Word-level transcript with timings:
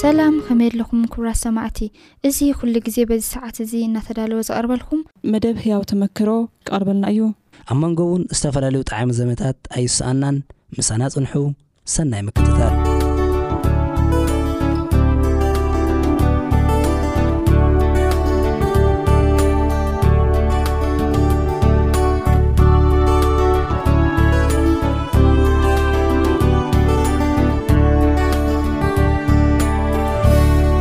ሰላም 0.00 0.34
ከመየለኹም 0.46 1.00
ክብራት 1.12 1.38
ሰማዕቲ 1.44 1.78
እዚ 2.28 2.38
ኩሉ 2.58 2.74
ግዜ 2.86 2.98
በዚ 3.10 3.22
ሰዓት 3.34 3.56
እዚ 3.64 3.72
እናተዳለወ 3.86 4.40
ዝቐርበልኩም 4.48 5.00
መደብ 5.34 5.56
ህያው 5.64 5.82
ተመክሮ 5.92 6.28
ክቐርበልና 6.66 7.04
እዩ 7.14 7.22
ኣብ 7.72 7.78
መንጎ 7.84 7.98
ውን 8.12 8.24
ዝተፈላለዩ 8.38 8.82
ጣዕሚ 8.92 9.10
ዘመታት 9.22 9.58
ኣይስኣናን 9.78 10.38
ምሳና 10.78 11.02
ፅንሑ 11.14 11.34
ሰናይ 11.94 12.22
ምክትታት 12.28 12.77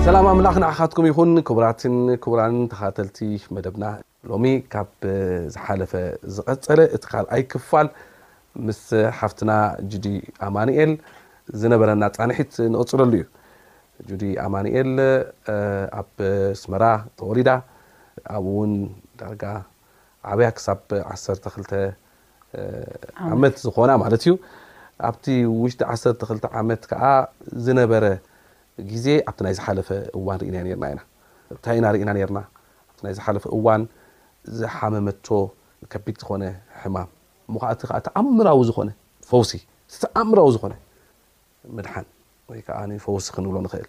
ሰላማ 0.08 0.28
ምላእኽ 0.40 0.58
ንዓኻትኩም 0.64 1.06
ይኹን 1.08 1.32
ክቡራትን 1.48 1.96
ክቡራንን 2.24 2.68
ተካተልቲ 2.72 3.18
መደብና 3.56 3.86
ሎሚ 4.30 4.44
ካብ 4.74 4.90
ዝሓለፈ 5.54 5.94
ዝቐፀለ 6.36 6.80
እቲ 6.96 7.04
ካልኣይ 7.12 7.44
ክፋል 7.52 7.88
ምስ 8.68 8.80
ሓፍትና 9.18 9.50
ጁዲ 9.94 10.06
ኣማንኤል 10.48 10.92
ዝነበረና 11.64 12.04
ፃንሒት 12.18 12.54
ንቕፅረሉ 12.76 13.12
እዩ 13.20 13.26
ጁዲ 14.12 14.24
ኣማንኤል 14.46 14.92
ኣብ 16.02 16.10
ስመራ 16.62 16.86
ተወሪዳ 17.22 17.50
ኣብኡውን 18.38 18.72
ዳርጋ 19.22 19.44
ዓብያ 20.32 20.50
ክሳብ 20.60 20.80
12 21.02 21.78
ዓመት 23.34 23.58
ዝኮና 23.66 23.92
ማለት 24.06 24.24
እዩ 24.28 24.36
ኣብቲ 25.10 25.26
ውሽጢ 25.62 25.84
ዓር2 25.92 26.42
ዓመት 26.62 26.82
ከዓ 26.94 27.04
ዝነበረ 27.68 28.06
ግዜ 28.92 29.08
ኣብቲ 29.30 29.40
ናይ 29.46 29.54
ዝሓለፈ 29.58 29.90
እዋን 30.18 30.40
እናና 30.48 30.66
ኢና 30.76 30.86
ንታ 31.50 31.66
ኢና 31.78 31.86
ርእና 31.94 32.10
ርና 32.30 32.40
ኣብቲ 32.90 33.00
ናይ 33.06 33.14
ዝሓለፈ 33.20 33.46
እዋን 33.58 33.82
ዝሓመመቶ 34.60 35.28
ከቢድ 35.92 36.16
ዝኮነ 36.22 36.44
ሕማም 36.82 37.10
ኣምዊ 38.20 38.62
ዝውሲ 38.70 39.52
ተኣምራዊ 40.04 40.48
ዝኮነ 40.56 40.74
ምድሓን 41.78 42.06
ወይከዓ 42.52 42.80
ፈውሲ 43.06 43.26
ክንብሎ 43.36 43.58
ንክእል 43.66 43.86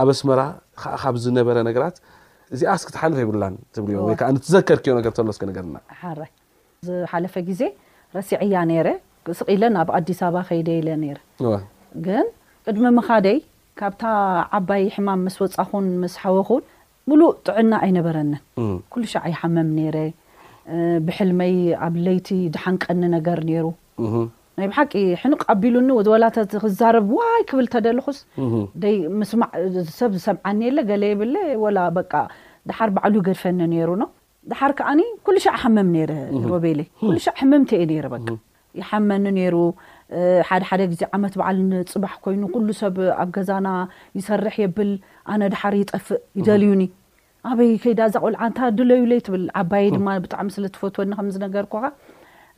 ኣብ 0.00 0.08
ኣስመራ 0.14 0.40
ካብ 1.02 1.14
ዝነበረ 1.24 1.56
ነገራት 1.68 1.96
እዚኣ 2.54 2.68
እስክ 2.78 2.88
ትሓልፍ 2.96 3.18
ይብርላን 3.22 3.54
ብ 3.84 3.86
እዮ 3.92 3.96
ወይከዓ 4.08 4.28
ንትዘከርክዮ 4.36 4.90
ነር 4.98 5.04
ሎ 5.26 5.30
ነገርና 5.50 5.76
ዝሓለፈ 6.88 7.34
ግዜ 7.48 7.62
ረሲዕያ 8.16 8.58
ነረ 8.70 8.88
ስቅ 9.38 9.46
ኢለን 9.54 9.74
ኣብ 9.80 9.88
ኣዲስ 9.96 10.20
ኣበባ 10.26 10.38
ከይደለ 10.48 10.88
ነረ 11.02 11.18
ግን 12.06 12.26
ቅድሚ 12.66 12.84
ምኻደይ 12.98 13.38
ካብታ 13.78 14.02
ዓባይ 14.58 14.84
ሕማም 14.94 15.20
መስ 15.26 15.36
ወፃኹን 15.42 15.86
ምስ 16.02 16.14
ሓወኹን 16.22 16.62
ሙሉእ 17.10 17.30
ጥዕና 17.46 17.72
ኣይነበረኒን 17.86 18.40
ኩሉሻ 18.94 19.14
ይሓመም 19.32 19.68
ነረ 19.78 19.96
ብሕልመይ 21.08 21.54
ኣብ 21.86 21.94
ለይቲ 22.06 22.28
ዝሓንቀኒ 22.54 23.02
ነገር 23.16 23.40
ነይሩ 23.48 23.66
ናይ 24.60 24.66
ብሓቂ 24.70 24.94
ሕኑቀቢሉኒ 25.24 25.90
ወወላ 25.98 26.24
ክዛረብ 26.64 27.08
ዋይ 27.18 27.42
ክብል 27.50 27.68
ተደልኹስ 27.74 28.18
ስማ 29.32 29.42
ሰብ 29.98 30.14
ዝሰምዓኒ 30.20 30.60
የለ 30.70 30.78
ገለ 30.92 31.04
የብለ 31.12 31.36
ወላ 31.66 31.78
በ 31.98 32.06
ዳሓር 32.70 32.88
በዕሉ 32.96 33.14
ገድፈኒ 33.28 33.60
ነሩ 33.74 33.90
ድሓር 34.50 34.72
ከዓኒ 34.78 35.00
ኩሉ 35.26 35.36
ሸዕ 35.44 35.54
ሓመም 35.62 35.88
ነረ 35.96 36.12
ሮቤለይ 36.52 36.86
ኩሉዕ 37.06 37.24
ሕመምተየ 37.40 37.82
ነረ 37.90 38.06
በ 38.12 38.16
ይሓመኒ 38.80 39.24
ነይሩ 39.38 39.54
ሓደሓደ 40.48 40.82
ግዜ 40.92 41.02
ዓመት 41.16 41.34
በዓል 41.40 41.56
ንፅባሕ 41.70 42.12
ኮይኑ 42.24 42.42
ኩሉ 42.54 42.68
ሰብ 42.80 42.96
ኣብ 43.22 43.28
ገዛና 43.36 43.68
ይሰርሕ 44.18 44.56
የብል 44.62 44.90
ኣነ 45.32 45.42
ዳሓር 45.54 45.74
ይጠፍእ 45.80 46.20
ይደልዩኒ 46.38 46.82
ኣበይ 47.50 47.70
ከይዳ 47.82 48.00
ዛ 48.14 48.22
ቕል 48.24 48.34
ዓታ 48.46 48.58
ድለይለይ 48.78 49.20
ትብል 49.26 49.44
ዓባይ 49.62 49.86
ድማ 49.96 50.08
ብጣዕሚ 50.24 50.48
ስለትፈትዎኒ 50.56 51.12
ከምዝነገር 51.18 51.66
ኩኸ 51.72 51.84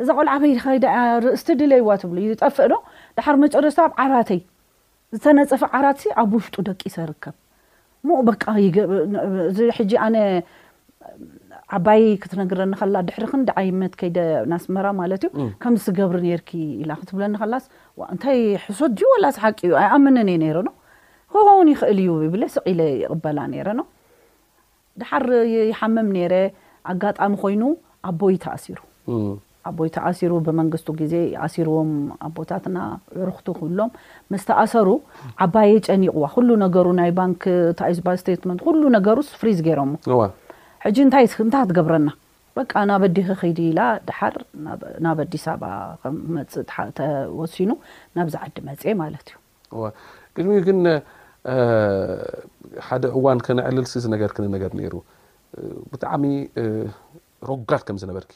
ዛ 0.06 0.16
ቕል 0.18 0.28
ዓ 0.34 0.36
በይከዳ 0.42 0.86
ርእስቲ 1.26 1.48
ድለይዋ 1.60 1.88
ትብ 2.02 2.12
ይጠፍእ 2.26 2.68
ዶ 2.72 2.76
ዳሓር 3.18 3.36
መጨረታብ 3.44 3.90
ዓራተይ 4.04 4.40
ዝተነፀፈ 5.16 5.62
ዓራትሲ 5.78 6.06
ኣብ 6.22 6.30
ውሽጡ 6.38 6.54
ደቂ 6.68 6.82
ሰርከብ 6.96 7.34
ሞ 8.08 8.16
በ 8.28 8.30
ጂ 9.90 9.94
ኣነ 10.06 10.16
ዓባይ 11.76 12.02
ክትነግረኒኸላ 12.22 12.96
ድሕሪ 13.08 13.24
ክንደዓይመት 13.32 13.92
ከይደ 14.00 14.18
ናስመራ 14.52 14.86
ማለት 15.00 15.22
እዩ 15.28 15.44
ከምገብሪ 15.62 16.22
ነርኪ 16.32 16.50
ኢላ 16.82 16.90
ክትብለኒኸላስ 17.00 17.64
እንታይ 18.14 18.40
ሕሶት 18.64 18.92
ድዩ 18.98 19.04
ወላዝሓቂ 19.14 19.58
እዩ 19.68 19.72
ኣይኣመነነ 19.82 20.28
የ 20.34 20.40
ነረኖ 20.44 20.68
ክኸውን 21.34 21.68
ይኽእል 21.72 22.00
እዩ 22.04 22.10
ብ 22.34 22.50
ስቅኢለ 22.56 22.80
ይቕበላ 23.04 23.38
ነረኖ 23.54 23.80
ድሓር 25.02 25.26
ይሓመም 25.70 26.10
ነረ 26.18 26.34
ኣጋጣሚ 26.92 27.32
ኮይኑ 27.44 27.62
ኣቦይ 28.10 28.36
ተኣሲሩ 28.44 28.78
ኣቦይ 29.70 29.88
ተኣሲሩ 29.94 30.32
ብመንግስቱ 30.46 30.88
ግዜ 31.00 31.14
ኣሲርዎም 31.46 31.90
ኣቦታትና 32.28 32.78
ዕሩክቱ 33.22 33.48
ክብሎም 33.58 33.90
መስተኣሰሩ 34.32 34.88
ዓባይ 35.44 35.72
ጨኒቕዋ 35.86 36.24
ኩሉ 36.36 36.48
ነገሩ 36.64 36.86
ናይ 37.00 37.10
ባንክ 37.18 37.42
ስት 38.28 38.44
ኩሉ 38.66 38.80
ነገሩ 38.98 39.18
ፍሪዝ 39.42 39.58
ገይሮሞ 39.66 39.92
ሕጂ 40.84 40.98
እእንታይ 41.02 41.26
ክትገብረና 41.38 42.08
በቃ 42.58 42.72
ናብ 42.90 43.02
ኣዲከ 43.06 43.28
ከዲ 43.40 43.58
ኢላ 43.72 43.80
ድሓር 44.08 44.34
ናብ 45.04 45.18
ኣዲስ 45.24 45.44
ኣባ 45.52 45.62
ከመፅእተወሲኑ 46.00 47.70
ናብዚ 48.16 48.34
ዓዲ 48.44 48.56
መፅ 48.68 48.82
ማለት 49.02 49.28
እዩ 49.32 49.88
ግድሚ 50.36 50.54
ግን 50.66 50.78
ሓደ 52.86 53.04
እዋን 53.18 53.38
ክነዕልል 53.46 53.86
ስዝ 53.92 54.04
ነገር 54.14 54.30
ክንነገር 54.36 54.72
ነይሩ 54.80 54.94
ብጣዕሚ 55.92 56.24
ረግራት 57.50 57.82
ከም 57.86 57.96
ዝነበርኪ 58.02 58.32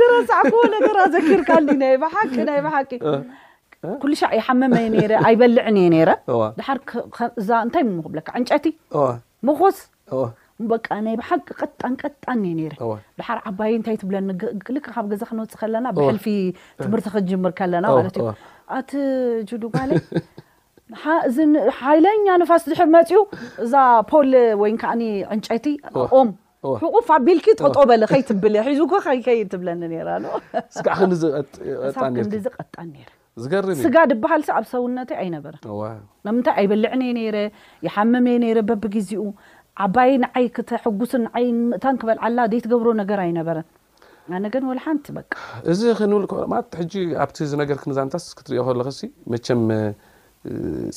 ደረ 0.00 0.12
ሳዕ 0.30 0.44
ነገ 0.74 0.88
ዘክርካኒ 1.14 1.68
ናይ 1.84 1.94
ባሓቂ 2.02 2.34
ናይ 2.50 2.60
ባሓቂ 2.66 2.90
ኩሉሻ 4.02 4.20
ይሓመመ 4.38 4.74
ኣይበልዕን 5.28 5.78
እየ 5.82 5.88
ነይረ 5.94 6.10
ድሓርእዛ 6.58 7.50
እንታይ 7.66 7.82
ክብለካ 8.06 8.28
ዕንጨቲ 8.40 8.68
መኾስ 9.48 9.78
በቃ 10.72 10.86
ናይ 11.06 11.14
ብሓቂ 11.20 11.46
ቐጣን 11.60 11.94
ቀጣን 12.02 12.38
ነረ 12.58 12.72
ድሓር 13.18 13.38
ዓባይ 13.48 13.72
እንታይ 13.78 13.96
ትብለኒል 14.02 14.78
ካብ 14.86 15.06
ገዛ 15.12 15.22
ክንወፅእ 15.30 15.58
ከለና 15.60 15.86
ብሕልፊ 15.96 16.26
ትምህርቲ 16.84 17.06
ክንጅምር 17.14 17.52
ከለና 17.58 17.86
ማለት 17.96 18.16
እ 18.20 18.28
ኣቲ 18.78 18.90
ጅዱባሌ 19.50 19.90
ሓይለኛ 21.82 22.26
ንፋስ 22.42 22.64
ዝሕመፂኡ 22.70 23.20
እዛ 23.66 23.74
ፖል 24.10 24.32
ወይ 24.62 24.72
ከዓ 24.84 24.92
ዕንጨይቲ 25.34 25.66
ኦም 26.20 26.28
ሑቁ 26.84 26.94
ፋቢልኪ 27.10 27.48
ተጦበለ 27.62 28.02
ከይትብል 28.12 28.54
ሒዙ 28.68 28.80
ከይ 29.08 29.40
ትብለኒ 29.52 29.82
ክዲ 32.22 32.36
ቐጣን 32.60 32.88
ዝገስጋ 33.44 33.96
ዝብሃል 34.10 34.42
ኣብ 34.58 34.64
ሰውነተ 34.72 35.10
ኣይነበረን 35.22 35.60
ምንታይ 36.34 36.54
ኣይበልዕን 36.60 37.00
የ 37.06 37.08
ነይረ 37.18 37.36
የሓመም 37.86 38.26
የ 38.32 38.34
ነረ 38.44 38.58
በብ 38.68 38.84
ግዜኡ 38.94 39.22
ዓባይ 39.86 40.10
ንዓይ 40.22 40.46
ክተሕጉስን 40.56 41.24
ዓይ 41.38 41.44
ምእታን 41.70 41.94
ክበልዓላ 42.02 42.38
ዘ 42.52 42.54
ትገብሮ 42.66 42.88
ነገር 43.02 43.18
ኣይነበረን 43.24 43.66
ኣነን 44.36 44.64
ወሓንቲ 44.70 45.06
ቃእዚ 46.74 46.94
ኣብቲ 47.24 47.38
ዚ 47.50 47.52
ነገር 47.62 47.76
ክምዛንታስ 47.82 48.24
ክትሪኦ 48.40 48.60
ከሎከ 48.68 48.88
መቸም 49.34 49.64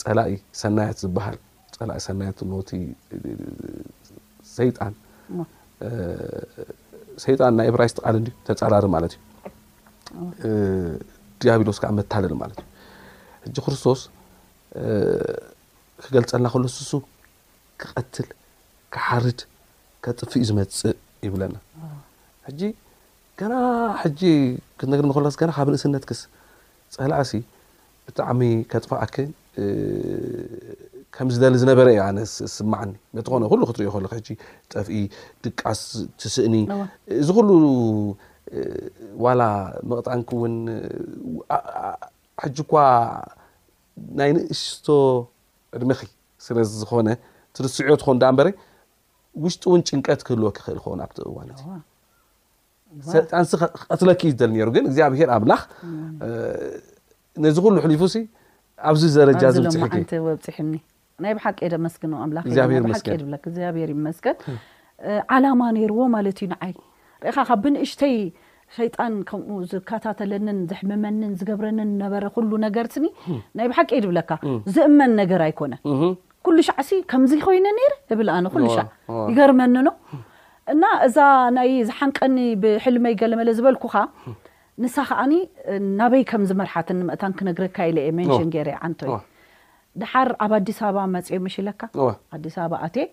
ፀላኢ 0.07 0.31
ሰናያት 0.61 0.97
ዝሃል 1.03 1.37
ፀላ 1.79 1.91
ሰናያት 2.07 2.39
ኖጣሰይጣን 2.53 4.93
ናይ 7.59 7.65
ኤብራይስ 7.73 7.93
ቃል 8.01 8.17
ተፃላሪ 8.47 8.83
ማለት 8.95 9.13
እዩ 10.47 10.53
ያብሎስ 11.47 11.77
ዓ 11.91 11.91
መታለል 11.99 12.33
ማለት 12.41 12.59
እዩ 13.47 13.55
ሕ 13.55 13.63
ክርስቶስ 13.67 14.01
ክገልፀልና 16.03 16.47
ከሎስሱ 16.53 16.91
ክቐትል 17.81 18.27
ክሓርድ 18.93 19.39
ከጥፍእ 20.03 20.43
ዝመፅእ 20.49 20.93
ይብለና 21.25 21.55
ሕጂ 22.47 22.61
ከና 23.39 23.53
ሕጂ 24.01 24.21
ክትነር 24.77 25.01
ንሎስ 25.09 25.35
ና 25.49 25.51
ካብ 25.57 25.67
ንእስነት 25.73 26.03
ክስ 26.09 26.21
ፀላእሲ 26.99 27.33
ብጣዕሚ 28.07 28.41
ከጥፋ 28.71 28.91
ኣክ 29.05 29.15
ከምዝደሊ 31.15 31.55
ዝነበረ 31.61 31.87
እ 31.95 31.99
ኣነ 32.07 32.17
ስማዕኒ 32.55 32.91
ቲኮነ 33.25 33.43
ኩሉ 33.51 33.61
ክትሪኦ 33.69 33.89
ከሎሕ 33.95 34.11
ጠፍኢ 34.73 34.95
ድቃስ 35.45 35.81
ትስእኒ 36.21 36.55
እዚ 37.21 37.27
ኩሉ 37.37 37.49
ዋላ 39.23 39.41
መቕጣንኪ 39.89 40.29
እውን 40.37 40.53
ሕጂ 42.43 42.55
እኳ 42.65 42.71
ናይ 44.19 44.29
ንእስቶ 44.37 44.87
ዕድምኺ 45.75 45.99
ስለ 46.45 46.57
ዝኮነ 46.79 47.07
ትርስዕዮ 47.57 47.93
ትኮኑ 48.01 48.15
ዳ 48.23 48.25
በሪ 48.39 48.49
ውሽጡ 49.43 49.63
እውን 49.69 49.81
ጭንቀት 49.89 50.21
ክህልዎ 50.27 50.47
ክክእል 50.57 50.79
ኮን 50.83 50.99
ኣብት 51.05 51.17
ለት 51.49 51.59
ዩ 53.17 53.19
ጣንቀትለክ 53.31 54.21
ዝደል 54.31 54.51
ነሩ 54.55 54.67
ግን 54.75 54.83
እግዚኣብሄር 54.89 55.29
ኣምላኽ 55.37 55.61
ነዚ 57.45 57.55
ኩሉ 57.65 57.75
ሕሉፉ 57.85 58.01
ኣብዚ 58.89 59.01
ደረጃ 59.21 59.41
ዝብፅሕ 59.55 59.91
ብሕናይ 60.67 61.33
ብሓቀስኣብሄርመስ 61.37 64.21
ዓላማ 65.33 65.61
ነይርዎ 65.75 65.99
ማለት 66.15 66.37
እዩ 66.43 66.47
ዓይ 66.65 66.71
ርኢኻ 67.25 67.39
ካ 67.49 67.55
ብንእሽተይ 67.63 68.15
ሸይጣን 68.75 69.13
ከምኡ 69.29 69.55
ዝከታተለንን 69.71 70.57
ዝሕምመንን 70.71 71.31
ዝገብረንን 71.39 71.89
ዝነበረ 71.93 72.23
ኩሉ 72.35 72.51
ነገርስኒ 72.65 73.05
ናይ 73.57 73.67
ብሓቂ 73.71 73.89
ይድብለካ 73.99 74.31
ዝእመን 74.75 75.11
ነገር 75.21 75.41
ኣይኮነ 75.47 75.73
ኩሉ 76.47 76.57
ሻዕ 76.67 76.77
እሲ 76.83 76.91
ከምዚኮይነ 77.13 77.65
ነይረ 77.77 77.93
እብል 78.15 78.29
ኣነ 78.35 78.45
ኩሉሻ 78.55 78.77
ይገርመኒኖ 79.31 79.87
እና 80.73 80.83
እዛ 81.07 81.17
ናይ 81.57 81.69
ዝሓንቀኒ 81.89 82.37
ብሕልመይ 82.63 83.15
ገለመለ 83.23 83.49
ዝበልኩ 83.57 83.83
ኸ 83.95 84.05
ንሳ 84.83 84.95
ከዓኒ 85.09 85.33
ናበይ 85.99 86.23
ከምዝመርሓት 86.31 86.89
ንመእታን 86.99 87.33
ክነግረካ 87.39 87.77
ኢለየ 87.89 88.09
መንሽን 88.19 88.49
ገይረ 88.55 88.69
ዓንቶዩ 88.87 89.13
ድሓር 90.01 90.29
ኣብ 90.45 90.51
ኣዲስ 90.59 90.79
ኣበባ 90.87 91.01
መፅኦ 91.15 91.37
ምሽ 91.45 91.55
ለካ 91.67 91.81
ኣዲስ 92.35 92.55
ኣበባ 92.65 92.75
ኣ 92.87 93.07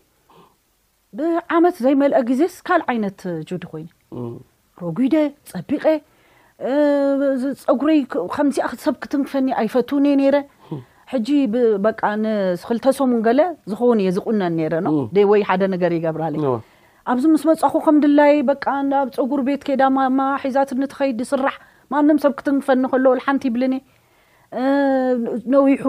ብዓመት 1.19 1.75
ዘይመልአ 1.85 2.19
ግዜስካል 2.29 2.81
ዓይነት 2.93 3.20
ጁዲ 3.50 3.62
ኮይኒ 3.73 3.87
ረጉ 4.85 4.99
ደ 5.14 5.19
ጸቢቀ 5.50 5.85
ፀጉረይ 7.67 7.99
ከምዚኣ 8.35 8.67
ሰብ 8.85 8.94
ክትንክፈኒ 9.03 9.47
ኣይፈትን 9.62 10.05
እየ 10.11 10.17
ነረ 10.20 10.37
ሕጂ 11.12 11.29
በ 11.55 11.88
ንክልተሰሙ 12.23 13.11
ገለ 13.26 13.41
ዝኸውን 13.73 13.99
እየ 14.05 14.11
ዝቁነን 14.17 14.55
ነረ 14.61 14.75
ደ 15.17 15.26
ወይ 15.31 15.43
ሓደ 15.50 15.62
ነገር 15.75 15.93
ይገብራለ 15.99 16.35
ኣብዚ 17.12 17.25
ምስ 17.32 17.43
በፃኹ 17.49 17.75
ከም 17.87 17.97
ድላይ 18.05 18.32
ብ 18.49 18.55
ፀጉር 19.19 19.41
ቤት 19.49 19.62
ከዳ 19.67 19.82
ማ 20.17 20.23
ሒዛት 20.44 20.70
ንትኸይድ 20.82 21.19
ዝስራሕ 21.25 21.56
ማንም 21.94 22.19
ሰብ 22.25 22.32
ክትንክፈኒ 22.38 22.85
ከሎዎ 22.93 23.12
ሓንቲ 23.26 23.44
ይብልን 23.49 23.75
ነዊሑ 25.55 25.85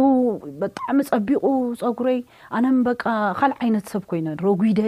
ብጣዕሚ 0.61 0.99
ጸቢቑ 1.09 1.43
ፀጉረይ 1.81 2.19
ኣነም 2.57 2.77
በ 2.87 2.93
ካልእ 3.39 3.57
ዓይነት 3.65 3.85
ሰብ 3.93 4.03
ኮይነ 4.11 4.27
ረጉደ 4.45 4.79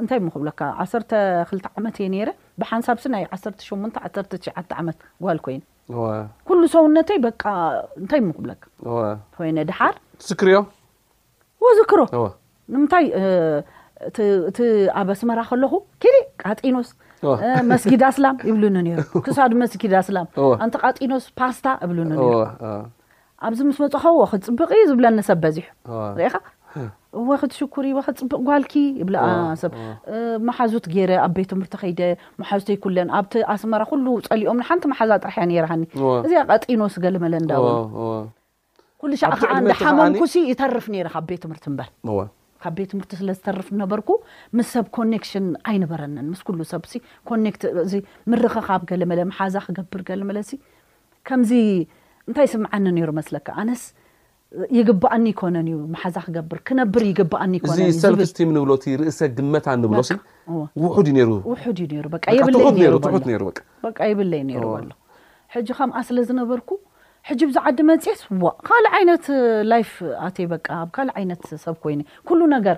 እንታይ 0.00 0.18
ምክብለካ 0.26 0.60
12 0.84 1.68
ዓመ 1.78 1.84
እየ 1.98 2.06
ነረ 2.14 2.28
ብሓንሳብሲ 2.60 3.04
ናይ 3.14 3.24
1819 3.38 4.72
ዓመት 4.80 4.98
ጓል 5.24 5.38
ኮይነ 5.46 5.62
ኩሉ 6.48 6.60
ሰውነተይ 6.74 7.18
በቃ 7.26 7.42
እንታይ 8.02 8.20
ምክብለካ 8.30 8.62
ኮይነ 9.38 9.58
ድሓር 9.70 9.94
ዝክርእዮም 10.28 10.66
ወ 11.64 11.72
ዝክሮ 11.78 12.00
ንምንታይ 12.72 13.06
እቲ 14.50 14.58
ኣብ 14.98 15.08
ኣስመራ 15.14 15.40
ከለኹ 15.48 15.72
ኪሪ 16.02 16.16
ቃጢኖስ 16.42 16.90
መስጊዳ 17.72 18.02
ኣስላም 18.12 18.36
ይብሉኒ 18.48 18.74
ነሩ 18.86 19.00
ክሳዱ 19.24 19.50
መስጊዳ 19.62 19.94
ኣስላም 20.04 20.26
ኣንተ 20.64 20.74
ቃጢኖስ 20.84 21.24
ፓስታ 21.38 21.66
እብሉኒ 21.84 22.12
ሩ 22.20 22.28
ኣብዚ 23.46 23.60
ምስ 23.66 23.76
መፅኸቡ 23.84 24.14
ዎክትፅብቂ 24.22 24.70
ዝብለኒሰብ 24.88 25.38
በዚሑኻ 25.42 26.34
ወክት 27.28 27.52
ሽኩር 27.58 27.84
ክፅብቅ 28.06 28.38
ጓልኪ 28.48 28.72
ብሰብ 29.08 29.72
መሓዙት 30.48 30.84
ገይረ 30.94 31.12
ኣብ 31.26 31.32
ቤት 31.36 31.48
ትምርቲ 31.52 31.74
ከይደ 31.82 32.00
ማሓዙት 32.40 32.68
ይኩለን 32.74 33.08
ኣብቲ 33.18 33.32
ኣስመራ 33.54 33.82
ኩሉ 33.90 34.06
ፀሊኦም 34.26 34.58
ሓንቲ 34.68 34.84
መሓዛ 34.92 35.10
ጥራሕያ 35.24 35.44
ነኒ 35.70 35.82
እዚኣ 36.26 36.42
ቀጢኖስ 36.50 36.94
ገለመለ 37.04 37.34
እዳው 37.42 37.64
ኩሉ 39.02 39.10
ሸ 39.22 39.30
ከዓ 39.40 39.52
ሓመንኩሲ 39.80 40.34
ይተርፍ 40.50 40.86
ረ 41.06 41.08
ካብ 41.14 41.24
ቤት 41.30 41.40
ትምርቲ 41.44 41.64
በር 41.80 41.88
ካብ 42.64 42.74
ቤት 42.78 42.88
ትምርቲ 42.92 43.12
ስለዝተርፍ 43.20 43.68
ነበርኩ 43.82 44.08
ምስ 44.58 44.68
ሰብ 44.74 44.86
ኮክሽን 44.96 45.46
ኣይነበረኒን 45.70 46.26
ምስ 46.32 46.42
ሉ 46.58 46.64
ሰብ 46.74 46.84
ምርክኻብ 48.34 48.80
ገለመለ 48.90 49.20
መሓዛ 49.32 49.56
ክገብር 49.68 50.02
ገለመለሲ 50.10 50.52
ከምዚ 51.30 51.52
እንታይ 52.28 52.48
ስምዓኒ 52.54 52.86
ሩ 53.08 53.12
መስለካ 53.20 53.48
ነስ 53.68 53.82
ይግባኣኒ 54.76 55.24
ይኮነ 55.32 55.56
እዩ 55.66 55.74
ማሓዛ 55.94 56.16
ክገብር 56.26 56.58
ክነብር 56.68 57.02
ይግባኣኒእዚ 57.10 57.78
ሰልስቲ 58.04 58.38
ንብሎ 58.56 58.70
ርእሰ 59.00 59.20
ግመታ 59.38 59.66
ንብሎ 59.82 60.00
ውድ 60.94 61.08
እዩ 61.14 61.18
ሩውድ 61.30 61.52
እዩ 61.82 61.98
ሩ 62.04 62.08
ብሎ 62.14 62.24
የብለዩ 64.08 64.40
ሩ 64.62 64.64
በሎ 64.72 64.88
ሕጂ 65.54 65.68
ከምኣ 65.78 65.96
ስለ 66.08 66.18
ዝነበርኩ 66.30 66.70
ሕጂ 67.28 67.40
ብዙዓዲ 67.50 67.78
መፅሄት 67.90 68.20
ዋ 68.42 68.52
ካልእ 68.68 68.92
ዓይነት 68.98 69.24
ላይፍ 69.72 69.90
ኣተይ 70.26 70.46
በ 70.52 70.56
ኣብ 70.80 70.88
ካእ 70.96 71.08
ዓይነት 71.20 71.42
ሰብ 71.64 71.76
ኮይኑ 71.84 72.00
ኩሉ 72.28 72.40
ነገር 72.56 72.76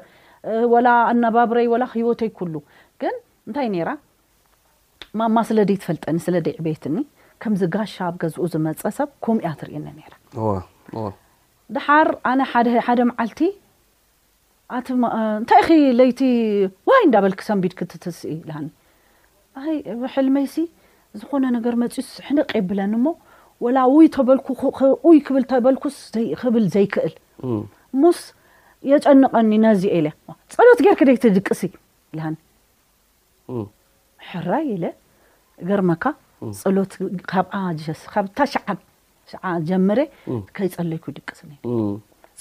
ወላ 0.75 0.89
ኣነባብረይ 1.11 1.67
ወላ 1.73 1.83
ክሂይወተይ 1.93 2.31
ኩሉ 2.39 2.55
ግን 3.03 3.15
እንታይ 3.49 3.69
ነይራ 3.75 3.91
ማማ 5.21 5.37
ስለደይ 5.51 5.77
ትፈልጠኒ 5.83 6.17
ስለደይ 6.27 6.55
ዕቤየትኒ 6.61 6.97
ከምዚ 7.45 7.63
ጋሻ 7.77 7.95
ኣብ 8.09 8.15
ገዝኡ 8.25 8.47
ዝመፀ 8.55 8.83
ሰብ 9.01 9.11
ከም 9.27 9.39
እያ 9.45 9.53
ትርእየኒ 9.61 10.03
ራ 10.13 10.47
ድሓር 11.77 12.09
ኣነ 12.31 12.41
ሓደ 12.87 12.99
መዓልቲ 13.11 13.41
እንታይ 14.77 15.71
ለይቲ 15.99 16.21
ዋይ 16.91 17.03
እዳበልክ 17.07 17.41
ሰንቢድ 17.49 17.73
ክትትስእ 17.79 18.37
ሃኒ 18.57 18.67
ብሕል 20.03 20.29
መይሲ 20.37 20.55
ዝኮነ 21.21 21.45
ነገር 21.57 21.75
መፅዩስ 21.83 22.11
ሕንቀ 22.27 22.51
ይብለኒ 22.61 22.93
ሞ 23.07 23.09
ወላ 23.65 23.79
ውይ 23.95 24.07
ተበልኩይ 24.15 25.19
ክብል 25.27 25.45
ተበልኩስ 25.51 25.97
ክብል 26.43 26.65
ዘይክእል 26.75 27.15
ሙስ 28.03 28.21
የጨንቐኒ 28.91 29.51
ነዝአ 29.65 29.95
ለ 30.07 30.09
ፀሎት 30.57 30.81
ጌርክ 30.87 31.01
ደይ 31.09 31.19
ቲድቂሲ 31.25 31.61
ሃኒ 32.25 32.35
ሕራይ 34.29 34.65
የ 34.75 34.79
ለ 34.85 34.87
ገርመካ 35.69 36.05
ፀሎት 36.63 36.93
ካብ 37.33 37.47
ኣስ 37.61 38.03
ካብ 38.13 38.27
ታሸዓብ 38.39 38.79
ጀመረ 39.69 40.01
ከይፀለይኩ 40.57 41.05
ድቂ 41.19 41.29
ስ 41.39 41.43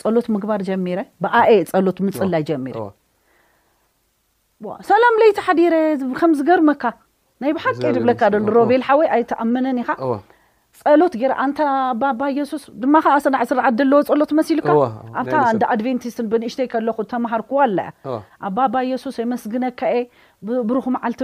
ፀሎት 0.01 0.27
ምግባር 0.35 0.61
ጀሚረ 0.71 0.99
ብኣ 1.23 1.33
ፀሎት 1.73 1.97
ምፅላይ 2.07 2.43
ጀሚረ 2.49 2.77
ሰላም 4.89 5.15
ለይቲ 5.21 5.37
ሓዲረከምዝገርመካ 5.47 6.83
ናይ 7.43 7.51
ብሓቂ 7.57 7.79
ድብለካ 7.95 8.21
ሮ 8.55 8.59
ቤልሓወይ 8.69 9.07
ኣይተኣመነን 9.15 9.79
ኢኻ 9.83 9.89
ፀሎት 10.81 11.13
ኣንተ 11.43 11.59
ባባ 12.01 12.21
ኣየሱስ 12.31 12.63
ድማ 12.83 12.95
ከዓ 13.05 13.15
ሰነ 13.23 13.35
1ዓ 13.45 13.63
ኣለዎ 13.71 13.99
ፀሎት 14.09 14.31
መሲሉካ 14.39 14.67
ኣብ 15.21 15.27
እ 15.37 15.65
ኣድቨንቲስትን 15.73 16.27
ብንእሽተይ 16.33 16.67
ከለኹ 16.73 16.97
ተማሃርክ 17.13 17.49
ኣላ 17.65 17.79
ያ 17.87 17.91
ኣብ 18.47 18.53
ባባ 18.59 18.75
ኣየሱስ 18.85 19.17
ወይ 19.21 19.27
መስግነካየ 19.33 19.95
ብሩኹመዓልቲ 20.69 21.21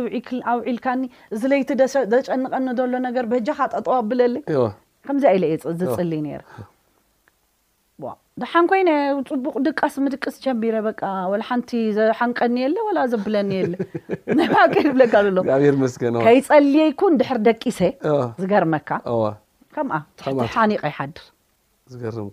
ኣውዒልካኒ 0.54 1.04
እዚለይቲ 1.36 1.70
ዘጨንቐኒ 2.16 2.68
ዘሎ 2.82 2.94
ነገር 3.08 3.28
በጃካ 3.34 3.62
ጠጠዋ 3.76 3.98
ብለሊ 4.12 4.36
ከምዚ 5.08 5.26
ኢለ 5.36 5.44
የዝፅሊ 5.54 6.14
ነይረ 6.28 6.44
ደሓን 8.42 8.66
ኮይነ 8.72 8.90
ፅቡቕ 9.28 9.54
ድቃሲ 9.66 9.94
ምድቅስ 10.06 10.36
ጀሚረ 10.44 10.76
በቃ 10.88 11.00
ወላ 11.32 11.42
ሓንቲ 11.48 11.70
ዘሓንቀኒየለ 11.96 12.76
ወላ 12.88 13.00
ዘብለኒየለ 13.14 13.74
ቀድብለ 14.76 15.02
ሎ 15.38 15.44
ከይጸልየ 16.26 16.84
ይኩን 16.90 17.14
ድሕር 17.22 17.40
ደቂሰ 17.48 17.80
ዝገርመካ 18.42 18.90
ከም 19.78 19.90
ሓኒቀ 20.58 20.84
ይሓድር 20.92 21.26
ዝገርም 21.94 22.30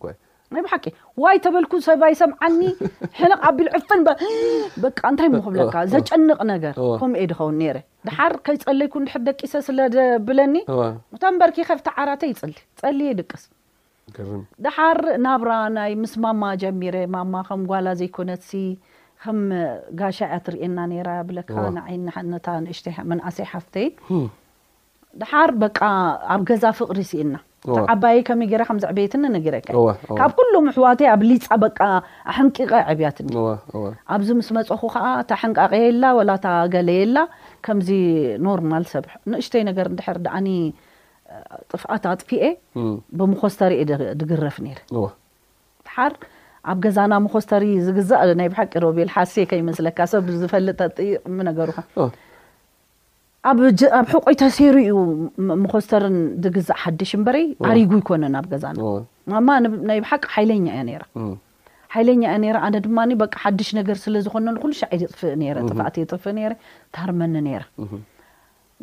ናይ 0.52 0.62
ብሓቂ 0.66 0.84
ዋይ 1.22 1.36
ተበልኩ 1.44 1.72
ሰብይሰምዓኒ 1.86 2.60
ሕነቢል 3.18 3.68
ዕፍን 3.78 4.00
በ 4.08 4.86
እንታይ 5.10 5.28
ምክብለካ 5.34 5.74
ዘጨንቕ 5.94 6.38
ነገር 6.52 6.74
ከምኡ 7.00 7.18
እየ 7.22 7.28
ድኸውን 7.30 7.56
ነረ 7.62 7.76
ድሓር 8.06 8.32
ከይጸለይኩድሕ 8.46 9.14
ደቂሰ 9.28 9.52
ስለብለኒ 9.68 10.54
ተንበርኪ 11.22 11.58
ከፍቲ 11.70 11.86
ዓራተ 12.02 12.22
ይፅሊ 12.32 12.52
ሊየ 12.98 13.10
ይደቀስ 13.14 13.44
ድሓር 14.64 14.98
ናብራ 15.26 15.52
ናይ 15.78 15.92
ምስ 16.02 16.12
ማማ 16.24 16.42
ጀሚረ 16.62 16.96
ማማ 17.14 17.34
ከም 17.48 17.62
ጓላ 17.70 17.86
ዘይኮነትሲ 18.02 18.52
ከም 19.24 19.40
ጋሻ 20.00 20.18
እያ 20.30 20.36
ትሪእየና 20.46 20.78
ነራ 20.92 21.08
ብለካ 21.28 21.54
ንይነታ 21.76 22.46
ንእሽተ 22.64 22.86
መናእሰይ 23.10 23.48
ሓፍተይ 23.54 23.88
ድሓር 25.20 25.50
በቃ 25.64 25.78
ኣብ 26.34 26.40
ገዛ 26.50 26.64
ፍቕሪ 26.78 26.98
ሲኢና 27.10 27.34
ተዓባይ 27.68 28.16
ከመ 28.28 28.40
ገ 28.50 28.54
ከምዘ 28.68 28.84
ዕበየትኒ 28.92 29.22
ነገረከ 29.36 29.66
ካብ 30.18 30.30
ኩሎም 30.38 30.66
ሕዋቴ 30.76 31.00
ኣብ 31.14 31.22
ሊ 31.28 31.32
ፃበቃ 31.44 31.78
ኣሓንቂቀ 32.32 32.72
ዕብያትዲ 32.92 33.28
ኣብዚ 34.14 34.28
ምስ 34.38 34.48
መፀኹ 34.56 34.82
ከዓ 34.94 35.06
ታሓንቃቀየላ 35.30 36.04
ወላ 36.18 36.30
ታ 36.44 36.48
ገለየላ 36.74 37.16
ከምዚ 37.66 37.88
ኖርማል 38.46 38.84
ሰብ 38.92 39.06
ንእሽተይ 39.34 39.62
ነገር 39.70 39.88
ንድር 39.94 40.18
ዳኣ 40.26 40.36
ጥፍኣት 41.72 42.04
ኣጥፊአ 42.12 42.44
ብምኮስተሪ 43.18 43.72
የ 43.82 43.86
ድግረፍ 44.20 44.56
ነር 44.66 44.78
ብሓር 45.86 46.12
ኣብ 46.72 46.78
ገዛና 46.84 47.14
መኮስተሪ 47.24 47.64
ዝግዛእ 47.86 48.22
ናይ 48.40 48.48
ብሓቂ 48.52 48.72
ሮቤል 48.84 49.08
ሓሴ 49.14 49.34
ከይመስለካ 49.52 49.98
ሰብ 50.12 50.28
ዝፈልጥ 50.42 50.78
ቕ 51.34 51.38
ነገሩኻ 51.48 51.78
ኣብ 53.50 53.58
ሑቆይታ 54.12 54.42
ሴሩ 54.56 54.74
እዩ 54.82 54.92
ምኮተርን 55.62 56.16
ዝግዛእ 56.44 56.78
ሓድሽ 56.82 57.10
እንበረ 57.18 57.36
ኣሪጉ 57.70 57.90
ይኮነ 58.00 58.24
ኣብ 58.40 58.46
ገዛና 58.52 58.78
ማ 59.48 59.56
ናይ 59.88 59.98
ብሓቂ 60.04 60.22
ሓይለኛ 60.36 60.66
እያ 60.92 61.02
ሓይለኛ 61.94 62.22
እያ 62.46 62.54
ኣነ 62.68 62.76
ድማ 62.86 62.98
ሓድሽ 63.42 63.68
ነገር 63.78 63.96
ስለ 64.04 64.14
ዝኮነ 64.26 64.46
ኩሉ 64.62 64.72
ሸዕድ 64.80 65.02
ጥፍእ 65.12 65.32
ረ 65.58 65.66
ጥፋዕቲእ 65.70 66.06
ጥፍእ 66.12 66.36
ረ 66.52 66.54
ተሃርመኒ 66.94 67.34
ነረ 67.48 67.62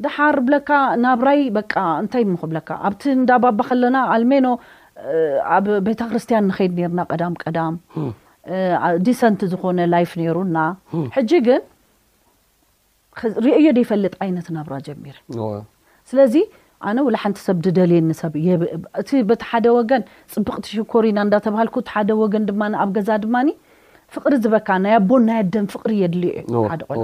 ደሓር 0.03 0.36
ብለካ 0.48 0.70
ናብራይ 1.06 1.41
በ 1.58 1.63
እንታይ 2.03 2.24
ምክብለካ 2.36 2.70
ኣብቲ 2.88 3.01
እንዳባባ 3.20 3.60
ከለና 3.70 3.98
ኣልሜኖ 4.13 4.48
ኣብ 5.56 5.65
ቤተ 5.88 6.00
ክርስቲያን 6.12 6.46
ንከይድ 6.51 6.74
ነርና 6.80 7.00
ቀዳም 7.12 7.34
ቀዳም 7.44 7.74
ዲሰንት 9.08 9.41
ዝኾነ 9.53 9.80
ላይፍ 9.96 10.12
ነይሩና 10.20 10.58
ሕጂ 11.18 11.32
ግን 11.48 11.62
ርአዮ 13.47 13.65
ደይፈልጥ 13.77 14.13
ዓይነት 14.25 14.47
ናብሮ 14.57 14.73
ጀሚር 14.87 15.17
ስለዚ 16.11 16.35
ኣነ 16.89 16.99
ውላ 17.07 17.17
ሓንቲ 17.23 17.37
ሰብ 17.47 17.57
ድደልየኒሰብእቲ 17.65 19.09
በቲ 19.29 19.41
ሓደ 19.49 19.65
ወገን 19.77 20.03
ፅብቅቲሽኮሪ 20.35 21.05
ኢና 21.11 21.19
እንዳተብሃልኩ 21.25 21.75
ቲ 21.87 21.91
ሓደ 21.95 22.09
ወገን 22.21 22.45
ድማ 22.49 22.61
ኣብ 22.83 22.89
ገዛ 22.95 23.09
ድማ 23.25 23.35
ፍቅሪ 24.15 24.33
ዝበካ 24.43 24.67
ናያቦ 24.83 25.09
ናየደን 25.27 25.65
ፍቅሪ 25.73 25.91
የድል 26.03 26.23
ዩሓደ 26.55 26.81
ቆ 26.95 27.03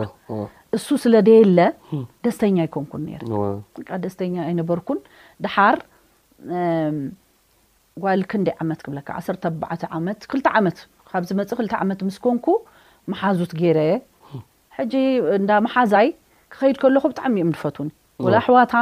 እሱ 0.77 0.87
ስለ 1.03 1.13
ደየለ 1.27 1.59
ደስተኛ 2.25 2.57
ይኮንኩን 2.67 3.03
ነር 3.11 3.21
ደስተኛ 4.05 4.35
ኣይነበርኩን 4.49 4.99
ድሓር 5.43 5.77
ዋልክ 8.05 8.31
ደይ 8.47 8.55
ዓመት 8.63 8.79
ክብለካ 8.85 9.07
1ኣዕ 9.27 9.83
ዓመት 9.99 10.19
2ልተ 10.31 10.47
ዓመት 10.59 10.79
ካብ 11.11 11.23
ዝ 11.27 11.31
መፅእ 11.39 11.57
ክል 11.59 11.67
ዓመት 11.83 11.99
ምስኮንኩ 12.09 12.47
መሓዙት 13.11 13.51
ገይረየ 13.61 13.91
ሕጂ 14.79 14.93
እንዳ 15.37 15.51
መሓዛይ 15.65 16.07
ክኸይድ 16.53 16.77
ከለኩ 16.81 17.03
ብጣዕሚ 17.11 17.35
ኦም 17.43 17.49
ድፈትኒ 17.55 17.89
ወላ 18.25 18.35
ኣሕዋታ 18.41 18.73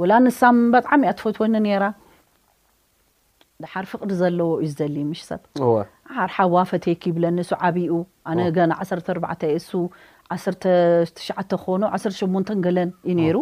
ወላ 0.00 0.12
ንሳም 0.26 0.58
በጣዕሚ 0.74 1.02
እኣ 1.08 1.12
ትፈትወኒ 1.18 1.54
ነራ 1.66 1.84
ድሓር 3.62 3.86
ፍቅዲ 3.92 4.10
ዘለዎ 4.20 4.48
እዩ 4.64 4.68
ዝዘሊ 4.72 4.96
ሽ 5.20 5.22
ሰብ 5.30 5.40
ሓር 6.16 6.30
ሓዋ 6.36 6.54
ፈቴክ 6.72 7.00
ይብለኒሱ 7.10 7.50
ዓብኡ 7.68 7.96
ኣነ 8.32 8.40
ገና 8.58 8.72
14 8.84 9.44
ሱ 9.68 9.72
19 10.34 11.24
ክኾኑ 11.50 11.82
18 11.96 12.54
ገለን 12.66 12.92
ዩ 13.10 13.16
ነይሩ 13.20 13.36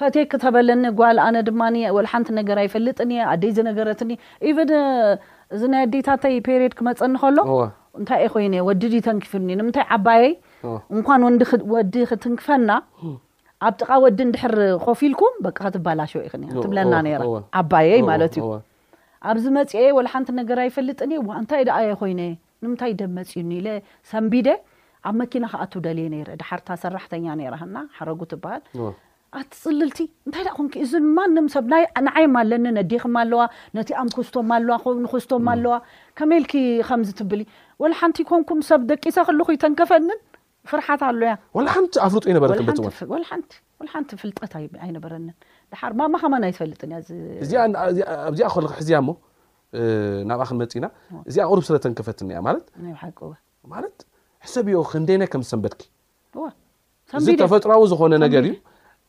ፈቴክ 0.00 0.26
ክተበለኒ 0.34 0.84
ጓል 1.00 1.18
ኣነ 1.26 1.36
ድማ 1.48 1.62
ወ 1.96 2.04
ሓንቲ 2.12 2.28
ነገር 2.40 2.58
ይፈልጥኒ 2.66 3.10
እየ 3.18 3.24
ኣደዝ 3.32 3.56
ነገረትኒ 3.70 4.12
ቨን 4.58 4.70
እዚ 5.54 5.62
ናይ 5.72 5.82
ኣዴታተይ 5.86 6.36
ፔሪድ 6.46 6.74
ክመፀኒ 6.78 7.14
ከሎ 7.22 7.38
እንታይ 8.00 8.20
ይ 8.26 8.30
ኮይነእ 8.34 8.62
ወዲዲተንክፍኒ 8.68 9.46
ንምንታይ 9.60 9.86
ዓባየይ 9.96 10.30
እንኳን 10.96 11.22
ወዲ 11.74 11.94
ክትንክፈና 12.10 12.70
ኣብ 13.66 13.74
ጥቃ 13.80 13.90
ወዲ 14.04 14.18
ንድሕር 14.28 14.54
ኮፊ 14.84 15.00
ኢልኩም 15.08 15.34
በቀ 15.44 15.56
ከትባላሸ 15.64 16.12
ክ 16.32 16.36
ትብለና 16.64 16.94
ነ 17.06 17.10
ዓባየይ 17.60 18.02
ማለት 18.10 18.34
እዩ 18.40 18.46
ኣብዚ 19.30 19.44
መፅአ 19.56 19.82
ወላ 19.96 20.08
ሓንቲ 20.14 20.28
ነገራ 20.40 20.60
ይፈልጥኒ 20.68 21.12
እንታይ 21.40 21.62
ደኣ 21.68 21.78
የ 21.88 21.94
ኮይነ 22.02 22.20
ንምንታይ 22.62 22.92
ደብ 23.00 23.10
መፂዩኒ 23.18 23.50
ኢለ 23.60 23.68
ሰንቢደ 24.10 24.48
ኣብ 25.08 25.14
መኪና 25.22 25.44
ክኣት 25.52 25.74
ደልየ 25.86 26.06
ነይረ 26.14 26.30
ድሓርታ 26.40 26.68
ሰራሕተኛ 26.84 27.26
ነራና 27.40 27.76
ሓረጉ 27.96 28.20
ትበሃል 28.32 28.62
ኣት 29.38 29.50
ፅልልቲ 29.64 29.98
እንታይ 30.26 30.44
ንእዚ 30.66 30.92
ማንም 31.18 31.46
ሰብ 31.54 31.66
ናንዓይም 31.72 32.32
ኣለኒ 32.40 32.64
ነዲክም 32.78 33.14
ኣለዋ 33.20 33.42
ነቲ 33.76 33.90
ኣምክስቶ 34.02 34.34
ኣዋንክስቶም 34.56 35.48
ኣለዋ 35.52 35.74
ከመይልክ 36.20 36.52
ከምዚ 36.88 37.10
ትብል 37.20 37.42
ወ 37.82 37.92
ሓንቲ 38.00 38.18
ኮንኩ 38.30 38.50
ሰብ 38.70 38.80
ደቂሰ 38.90 39.16
ክልኹይተንከፈኒን 39.28 40.18
ፍርሓት 40.68 41.02
ኣላ 41.08 41.22
ሓንቲ 41.76 41.92
ኣፍርጦ 42.06 42.24
ኣየነበረ 42.30 42.50
ፅሓንቲ 43.82 44.10
ፍልጠት 44.22 44.52
ኣይነበረ 44.86 45.12
ማማማ 46.00 46.34
ኣይፈልጥእኣብዚኣ 46.46 47.62
ል 48.64 48.68
ሕዝያ 48.78 48.98
እሞ 49.02 49.10
ናብኣክን 50.28 50.58
መፂና 50.62 50.86
እዚኣ 51.28 51.44
ቁሩብ 51.50 51.64
ስለተንከፈትኒያ 51.68 52.38
ማለትማለት 52.46 53.98
ሕሰብ 54.46 54.66
ዮ 54.74 54.78
ክንደይናይ 54.90 55.28
ከምዝሰንበድኪ 55.32 55.80
ዚተፈጥሮዊ 57.28 57.84
ዝኾነ 57.92 58.12
ነገር 58.24 58.44
እዩ 58.48 58.54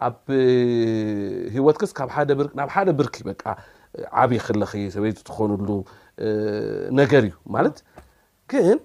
ኣብ 0.07 0.15
ሂወት 1.55 1.77
ክስ 1.81 1.91
ናብ 2.59 2.69
ሓደ 2.75 2.87
ብርኪ 2.99 3.17
ዓብይ 4.21 4.39
ክለ 4.45 4.61
ሰበይ 4.95 5.13
ትኮኑሉ 5.29 5.69
ነገር 7.01 7.23
እዩ 7.29 7.35
ማለት 7.55 7.77
ግን 8.53 8.77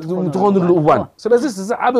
ልትኮኑሉ 0.00 0.68
እዋን 0.80 1.02
ስለዚ 1.22 1.58
ዓብ 1.86 1.94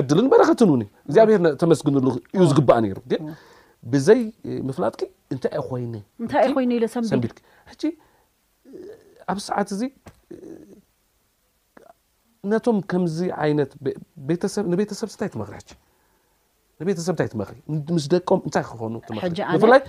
ዕድልን 0.00 0.26
በረክትን 0.32 0.70
ው 0.72 0.76
እግዚኣብሔርተመስግንሉ 1.08 2.06
እዩ 2.36 2.42
ዝግባእ 2.50 2.78
ሩ 2.96 3.00
ግን 3.12 3.22
ብዘይ 3.92 4.20
ምፍላጥ 4.68 4.98
እንታይ 5.34 5.60
ኮይ 5.68 5.84
ኣብ 9.30 9.38
ሰዓት 9.48 9.68
እዚ 9.74 9.82
ነቶም 12.50 12.76
ከምዚ 12.90 13.18
ይት 13.50 13.72
ቤተሰብይ 14.28 14.76
ቤተሰብታይ 14.82 15.30
ሪ 16.88 16.94
ስደቀም 18.06 18.38
ታይ 18.54 18.62
ክኮኑ 18.68 18.94
ሪብፍላይ 19.54 19.80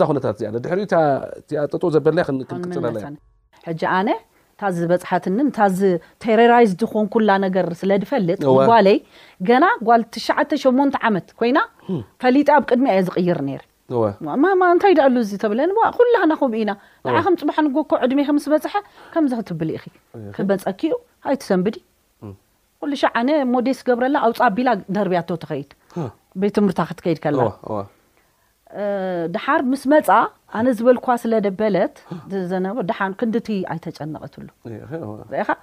ዛ 0.00 0.12
ነታት 0.16 0.40
ጠ 1.82 1.88
ዘበ 1.94 2.06
ፅ 2.26 2.28
ታዚ 4.60 4.78
በፅሓትን 4.90 5.36
ታዝ 5.56 5.78
ቴረራይዝ 6.24 6.72
ዝኮን 6.80 7.06
ኩላ 7.14 7.30
ነገር 7.46 7.66
ስለ 7.80 7.90
ድፈልጥ 8.02 8.40
ጓለይ 8.70 8.98
ገና 9.48 9.64
ጓል 9.88 10.02
ትሸዓ8 10.16 10.98
ዓመት 11.08 11.28
ኮይና 11.40 11.58
ፈሊጣ 12.24 12.48
ኣብ 12.58 12.64
ቅድሚ 12.70 12.86
የ 12.96 13.02
ዝቕይር 13.06 13.38
ነይር 13.48 13.62
ማ 14.44 14.62
እንታይዳ 14.74 15.00
ኣሉ 15.08 15.16
ዙ 15.30 15.38
ተብለ 15.44 15.60
ኩላናኸብ 15.96 16.52
ኢና 16.60 16.70
ንዓ 17.12 17.16
ከም 17.24 17.34
ፅቡሓ 17.40 17.56
ንጎኮ 17.66 17.90
ዕድሜ 18.04 18.20
ምስ 18.36 18.46
በፅሐ 18.52 18.74
ከምዚ 19.14 19.32
ክትብሊ 19.40 19.70
ኢ 19.78 19.82
ክመፀኪኡ 20.36 20.94
ሃይቲ 21.28 21.42
ሰንብዲ 21.50 21.76
ኩሉሻ 22.84 23.02
ዓነ 23.20 23.28
ሞዴስ 23.54 23.78
ገብረላ 23.88 24.16
ኣው 24.26 24.32
ፃቢላ 24.40 24.70
ደርብያቶ 24.96 25.28
ተኸይድ 25.42 25.70
ቤት 26.42 26.54
ትምህርታ 26.58 26.80
ክትከይድ 26.88 27.18
ከለ 27.26 27.40
ድሓር 29.34 29.60
ምስ 29.72 29.82
መፃ 29.92 30.08
ኣነ 30.58 30.66
ዝበል 30.78 30.96
እኳ 31.00 31.08
ስለ 31.24 31.32
ደበለት 31.46 31.96
ዘነ 32.52 32.66
ድሓር 32.90 33.12
ክንዲቲ 33.20 33.48
ኣይተጨንቐትሉ 33.74 34.48
ኻ 35.48 35.56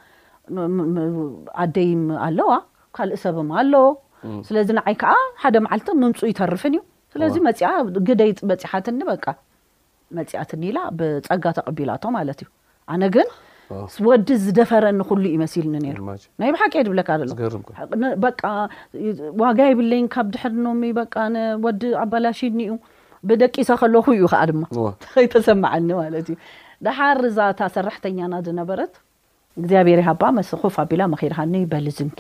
ኣደይ 1.64 1.92
ኣለዋ 2.28 2.50
ካልእ 2.98 3.20
ሰብም 3.26 3.50
ኣሎ 3.60 3.74
ስለዚ 4.48 4.70
ንዓይ 4.80 4.96
ከዓ 5.02 5.12
ሓደ 5.44 5.56
መዓልቲ 5.66 5.88
ምምፁ 6.04 6.20
ይተርፍን 6.32 6.74
እዩ 6.78 6.82
ስለዚ 7.14 7.36
መ 7.48 7.52
ግደይ 8.10 8.32
መፂሓትኒ 8.52 9.02
በ 9.12 9.36
መፅኣት 10.18 10.52
ኒ 10.62 10.66
ኢላ 10.70 10.80
ብፀጋ 11.00 11.44
ተቕቢላቶ 11.58 12.04
ማለት 12.18 12.40
እዩ 12.44 12.50
ኣነ 12.94 13.04
ግን 13.16 13.28
ወዲ 14.08 14.28
ዝደፈረኒኩሉ 14.44 15.24
ዩመሲልኒ 15.36 15.74
ነይሩ 15.86 16.00
ናይ 16.42 16.50
ብሓቂ 16.56 16.74
ድብለካ 16.88 17.10
ሎ 17.20 17.24
ዋጋ 19.44 19.60
ይብለ 19.72 19.92
ካብ 20.16 20.28
ድሕር 20.34 20.54
ኖ 20.66 20.70
ወዲ 21.68 21.84
ኣባላሽኒዩ 22.04 22.72
ብደቂሰ 23.30 23.70
ከለኹ 23.82 24.06
እዩ 24.18 24.24
ከዓ 24.34 24.42
ድማ 24.50 24.64
ከይተሰማዐኒ 25.14 25.90
ማለት 26.02 26.28
እዩ 26.32 26.36
ድሓር 26.86 27.18
ዛታ 27.38 27.60
ሰራሕተኛና 27.76 28.34
ዝነበረት 28.48 28.94
እግዚኣብሔር 29.60 30.00
ሃባ 30.08 30.22
መስኩፍ 30.38 30.76
ቢላ 30.90 31.02
መክድሃኒ 31.14 31.56
በልዝንኪ 31.72 32.20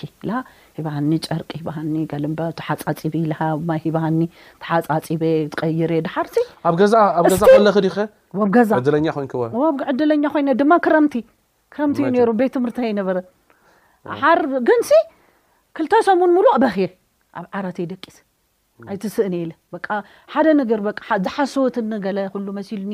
ሂባሃኒ 0.78 1.12
ጨርቂ 1.26 1.50
ሂባሃኒ 1.60 1.94
ገልምበ 2.12 2.42
ተሓፃፂቢ 2.60 3.14
ሃ 3.40 3.46
ሂባሃኒ 3.84 4.20
ተሓፃፂበ 4.64 5.24
ትቀይረ 5.54 5.92
ድሓርኣኣብ 6.08 6.82
ገዛዕድለኛ 8.56 9.06
ኮይ 10.34 10.44
ድማ 10.64 10.74
ክረምቲ 10.88 11.16
ክረምቲ 11.76 12.00
እዩ 12.10 12.24
ሩ 12.30 12.34
ቤት 12.42 12.54
ትምህርቲ 12.58 12.80
ይነበረ 12.94 13.18
ሓር 14.24 14.42
ግንሲ 14.70 14.92
ክልተ 15.78 15.94
ሰሙን 16.10 16.32
ሙሉ 16.38 16.46
ኣበክየ 16.58 16.90
ኣብ 17.40 17.46
ዓረተይ 17.60 17.86
ደቂሰ 17.94 18.18
ኣይትስእነ 18.90 19.34
ኢለ 19.44 19.52
በ 19.74 19.76
ሓደ 20.34 20.48
ነገር 20.62 20.80
ዝሓሰወትኒገለ 21.26 22.18
ክሉ 22.34 22.48
መሲሉኒ 22.60 22.92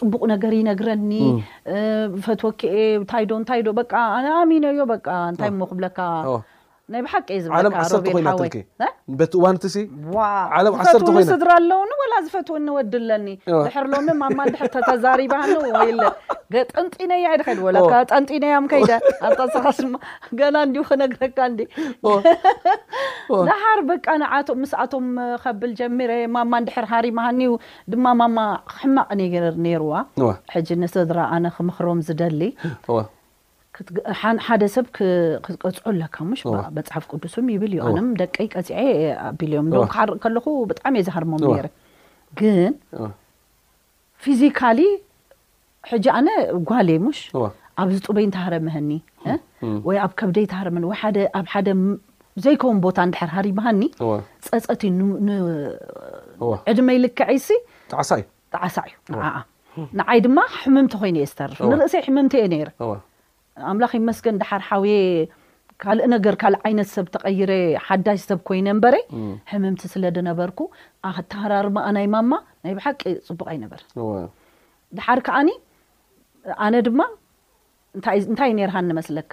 ፅቡቕ 0.00 0.22
ነገር 0.34 0.54
ይነግረኒ 0.60 1.12
ፈትወክአ 2.24 2.72
እንታይዶእንታይዶ 3.02 3.66
ኣነኣሚኖዮ 4.06 4.80
እንታይ 5.30 5.50
ሞ 5.60 5.68
ክብለካ 5.72 5.98
ይሓቀስድራ 6.92 7.80
ኣው 11.58 12.22
ዝፈትው 12.24 12.58
ወድለኒ 12.78 13.24
ድሎ 13.46 14.82
ተዛሪጠንጢ 14.88 15.54
ጠንጢያም 18.12 18.66
ከ 18.72 18.80
ና 20.56 20.62
ክነግረካ 20.90 21.38
ር 23.78 23.80
በቃ 23.92 24.06
ቶም 24.48 24.62
ኣቶም 24.84 25.06
ከብል 25.44 25.72
ጀሚረ 25.80 26.12
ማማ 26.36 26.62
ድር 26.68 26.86
ሃሪማሃ 26.92 27.28
ድማ 27.94 28.06
ማ 28.36 28.46
ሕማቅ 28.82 29.10
ርዋ 29.82 29.92
ስድራ 30.96 31.18
ኣነ 31.34 31.46
ክምክሮም 31.56 32.00
ዝደሊ 32.08 32.40
ሓደ 34.46 34.62
ሰብ 34.74 34.86
ክትቀፅዑ 34.96 35.90
ለካ 36.00 36.16
ሙሽ 36.28 36.40
መፅሓፍ 36.76 37.04
ቅዱስም 37.12 37.46
ይብል 37.54 37.72
እዩ 37.76 37.80
ኣነ 37.88 37.96
ደቀይ 38.20 38.48
ቀፅዐ 38.56 38.70
ኣቢለእዮም 39.28 39.68
ዶ 39.74 39.78
ክርእ 39.94 40.18
ከለኹ 40.24 40.44
ብጣዕሚ 40.70 40.94
እየ 41.00 41.06
ዝሃርሞም 41.08 41.40
ነረ 41.56 41.66
ግን 42.40 42.72
ፊዚካሊ 44.24 44.80
ሕጂ 45.90 46.06
ኣነ 46.18 46.28
ጓሌ 46.70 46.90
ሙሽ 47.06 47.18
ኣብዝጡበይ 47.84 48.26
ንተሃረመሀኒ 48.30 48.90
ወይ 49.88 49.96
ኣብ 50.04 50.12
ከብደይተሃረመኒ 50.20 50.84
ኣደ 51.58 51.68
ዘይከውም 52.44 52.78
ቦታ 52.84 52.98
እንድሕር 53.06 53.28
ሃሪመሃኒ 53.36 53.82
ፀፀት 54.46 54.84
ዕድመይ 56.70 56.98
ልክዒሲ 57.04 57.48
እዩ 57.58 58.22
ጣዓሳ 58.54 58.78
እዩ 58.90 59.18
ንዓይ 59.98 60.18
ድማ 60.24 60.38
ሕምምቲ 60.60 60.92
ኮይኑ 61.02 61.16
እየ 61.22 61.28
ዝተርፍ 61.32 61.60
ንርእሰይ 61.72 62.02
ሕምምቲ 62.06 62.32
እየ 62.40 62.46
ነይረ 62.54 62.68
ኣምላኪ 63.70 63.94
መስገን 64.10 64.38
ዳሓር 64.42 64.62
ሓብየ 64.68 64.96
ካልእ 65.82 66.06
ነገር 66.14 66.34
ካልእ 66.42 66.60
ዓይነት 66.68 66.88
ሰብ 66.94 67.06
ተቀይረ 67.14 67.52
ሓዳሽ 67.86 68.20
ሰብ 68.28 68.38
ኮይነ 68.48 68.66
ንበረ 68.78 68.94
ሕምምቲ 69.50 69.82
ስለ 69.94 70.04
ድነበርኩ 70.16 70.60
ኣተሃራርማኣናይ 71.10 72.06
ማማ 72.14 72.32
ናይ 72.64 72.74
ብሓቂ 72.78 73.00
ፅቡቅ 73.28 73.46
ኣይነበር 73.52 73.80
ዳሓር 74.98 75.20
ከዓኒ 75.26 75.50
ኣነ 76.66 76.74
ድማ 76.86 77.00
እንታይ 78.30 78.50
ነርሃ 78.58 78.76
ንመስለካ 78.90 79.32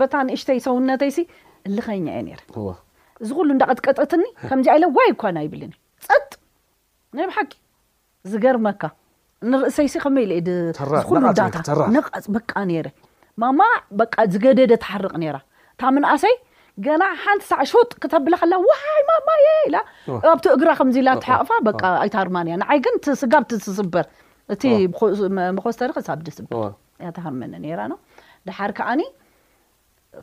በታ 0.00 0.14
ንእሽተይ 0.28 0.58
ሰውነተይሲ 0.66 1.18
ልኸኛ 1.76 2.06
እየ 2.14 2.20
ነረ 2.28 2.42
እዚ 3.24 3.30
ኩሉ 3.38 3.48
እንዳቀጥቀጠትኒ 3.54 4.22
ከምዚ 4.48 4.66
ዓይለ 4.74 4.84
ዋይ 4.96 5.08
እኳ 5.14 5.22
ይብልኒ 5.46 5.72
ፀጥ 6.06 6.30
ናይ 7.16 7.26
ብሓቂ 7.30 7.52
ዝገርመካ 8.32 8.82
ንርእሰይሲ 9.52 9.94
ከመይ 10.04 10.26
ሉ 10.30 10.32
ዳነፅ 11.40 12.26
በቃ 12.36 12.50
ረ 12.86 12.88
ማማ 13.42 13.62
በቃ 14.00 14.14
ዝገደደ 14.32 14.72
ተሓርቕ 14.84 15.12
ነራ 15.22 15.36
እታ 15.74 15.82
መናእሰይ 15.96 16.34
ገና 16.86 17.02
ሓንቲ 17.22 17.42
ሰዕ 17.50 17.60
ሾጥ 17.72 17.90
ክተብላ 18.02 18.34
ከላ 18.42 18.54
ዋሃይ 18.68 19.00
ማማየ 19.08 19.46
ኢላ 19.68 19.76
ኣብቲ 20.32 20.46
እግራ 20.56 20.68
ከምዚ 20.78 20.96
ላ 21.06 21.10
ትሓቕፋ 21.24 21.50
ኣይታሃርማንእያ 22.02 22.54
ንዓይ 22.62 22.78
ግን 22.84 22.94
ቲስጋብቲ 23.06 23.52
ዝስበር 23.64 24.06
እቲ 24.54 24.62
መኮስተሪክሳብ 25.56 26.20
ዲስበ 26.28 26.52
ያተሃርመኒ 27.06 27.64
ራ 27.80 27.82
ደሓር 28.48 28.70
ከዓኒ 28.78 29.02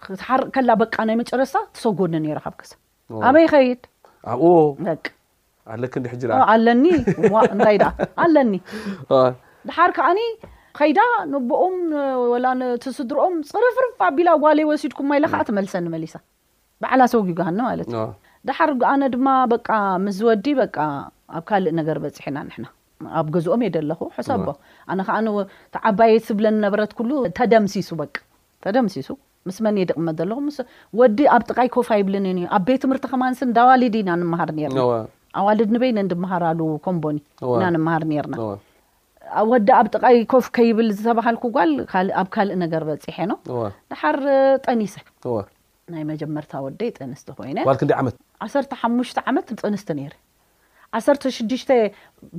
ክተሓርቅ 0.06 0.48
ከላ 0.56 0.70
በቃ 0.84 0.96
ናይ 1.10 1.16
መጨረሳ 1.22 1.54
ትሰጎነ 1.76 2.14
ነራ 2.24 2.40
ካብ 2.46 2.58
ሰብ 2.72 2.80
ኣበይ 3.28 3.46
ኸይድኣለኒ 3.52 4.26
ታ 9.12 9.14
ኒርዓ 9.78 10.02
ከይዳ 10.78 11.00
ንቦኦም 11.34 11.78
ትስድሮኦም 12.84 13.36
ፅርፍር 13.52 13.86
ኣቢላ 14.08 14.30
ጓል 14.44 14.60
ወሲድኩም 14.72 15.08
ማይላ 15.12 15.26
ከዓ 15.32 15.40
ትመልሰ 15.50 15.74
ንመሊሳ 15.86 16.16
በዕላ 16.84 17.02
ሰውጊግሃኒ 17.14 17.58
ማለት 17.70 17.88
ዩ 17.96 18.02
ድሓር 18.48 18.72
ኣነ 18.94 19.04
ድማ 19.14 19.28
ምስዝወዲ 20.06 20.46
በ 20.60 20.64
ኣብ 21.38 21.44
ካልእ 21.50 21.74
ነገር 21.80 21.98
በፅሒ 22.04 22.28
ና 22.36 22.44
ንና 22.50 22.66
ኣብ 23.20 23.28
ገዝኦም 23.36 23.62
የደ 23.66 23.78
ለኹ 23.92 24.02
ሕሰ 24.18 24.30
ኣነ 24.92 25.00
ከዓ 25.08 25.18
ተዓባየት 25.78 26.24
ዝብለንነበረት 26.30 26.94
ኩሉ 27.00 27.10
ተደምሲሱ 27.40 27.92
ተደምሲሱ 28.66 29.10
ምስ 29.48 29.58
መን 29.66 29.76
እየ 29.80 29.86
ድቕመት 29.90 30.16
ዘለኹ 30.22 30.40
ወዲ 31.00 31.20
ኣብ 31.36 31.44
ጥቃይ 31.50 31.68
ኮፋ 31.76 31.90
ይብልንን 32.00 32.38
ዩ 32.44 32.48
ኣብ 32.56 32.64
ቤት 32.68 32.80
ትምህርቲ 32.86 33.06
ከማንስ 33.12 33.42
ዳዋሊድ 33.58 33.96
ኢና 34.02 34.10
ንምሃር 34.22 34.50
ርና 34.70 34.80
ኣዋልድ 35.42 35.70
ንበይነ 35.76 35.98
ንዲምሃራሉ 36.08 36.62
ኮምቦኒ 36.88 37.18
ኢና 37.54 37.64
ንምሃር 37.76 38.04
ነርና 38.12 38.38
ብወዲ 39.50 39.70
ኣብ 39.80 39.88
ጥቃይ 39.94 40.18
ኮፍ 40.34 40.46
ከይብል 40.56 40.88
ዝተባሃልኩ 40.98 41.44
ጓል 41.94 42.10
ኣብ 42.22 42.28
ካልእ 42.36 42.58
ነገር 42.64 42.82
በፂሐ 42.90 43.18
ኖ 43.32 43.36
ድሓር 43.92 44.18
ጠኒሰ 44.66 44.96
ናይ 45.94 46.04
መጀመርታ 46.12 46.52
ወደይ 46.68 46.90
ጠንስቲ 47.00 47.28
ኮይነ1ሓሙሽ 47.40 49.10
ዓመት 49.30 49.48
ጠንስተ 49.62 49.90
ነረ 50.00 50.14
16ሽ 51.00 51.38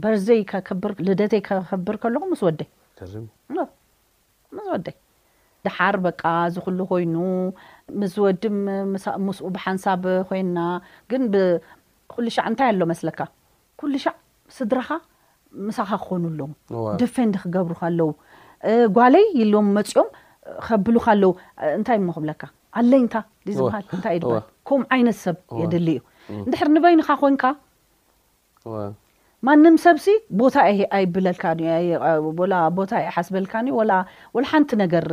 በርዘይ 0.02 0.40
ብር 0.82 0.92
ልደተይ 1.06 1.42
ከከብር 1.48 1.96
ከለኹ 2.02 2.22
ምስ 2.32 2.42
ወደስ 2.48 3.28
ወደይ 4.76 4.96
ዳሓር 5.66 5.96
በቃ 6.06 6.22
ዝኩሉ 6.54 6.78
ኮይኑ 6.90 7.14
ምስዝ 8.00 8.16
ወድ 8.24 8.42
ምስኡ 9.26 9.48
ብሓንሳብ 9.54 10.02
ኮይንና 10.28 10.58
ግን 11.10 11.22
ብኩሉ 11.32 12.24
ሻዕ 12.36 12.44
እንታይ 12.50 12.70
ኣሎ 12.72 12.80
መስለካ 12.92 13.20
ኩሉሻዕ 13.80 14.14
ስድራኻ 14.56 14.88
ምሳኻ 15.68 15.90
ክኾኑሎም 16.04 16.52
ድፌንድ 17.00 17.34
ክገብሩካለው 17.42 18.10
ጓለይ 18.96 19.26
ኢሎም 19.42 19.66
መፅኦም 19.76 20.08
ከብሉካ 20.66 21.06
ለው 21.22 21.32
እንታይ 21.78 21.96
እሞክብለካ 22.02 22.42
ኣለይንታ 22.78 23.16
ዝበሃል 23.56 23.84
እንታይ 23.96 24.14
እዩድል 24.18 24.42
ከም 24.68 24.82
ዓይነት 24.94 25.16
ሰብ 25.24 25.36
የድሊ 25.60 25.88
እዩ 25.96 26.00
እንድሕር 26.46 26.68
ንበይኒኻ 26.76 27.08
ኮንካ 27.22 27.44
ማንም 29.46 29.74
ሰብሲ 29.84 30.06
ቦታ 30.38 30.54
ኣይብለልካቦታ 30.96 31.42
ይሓስበልካኒ 33.06 33.66
ወላ 33.78 33.92
ሓንቲ 34.52 34.70
ነገር 34.82 35.04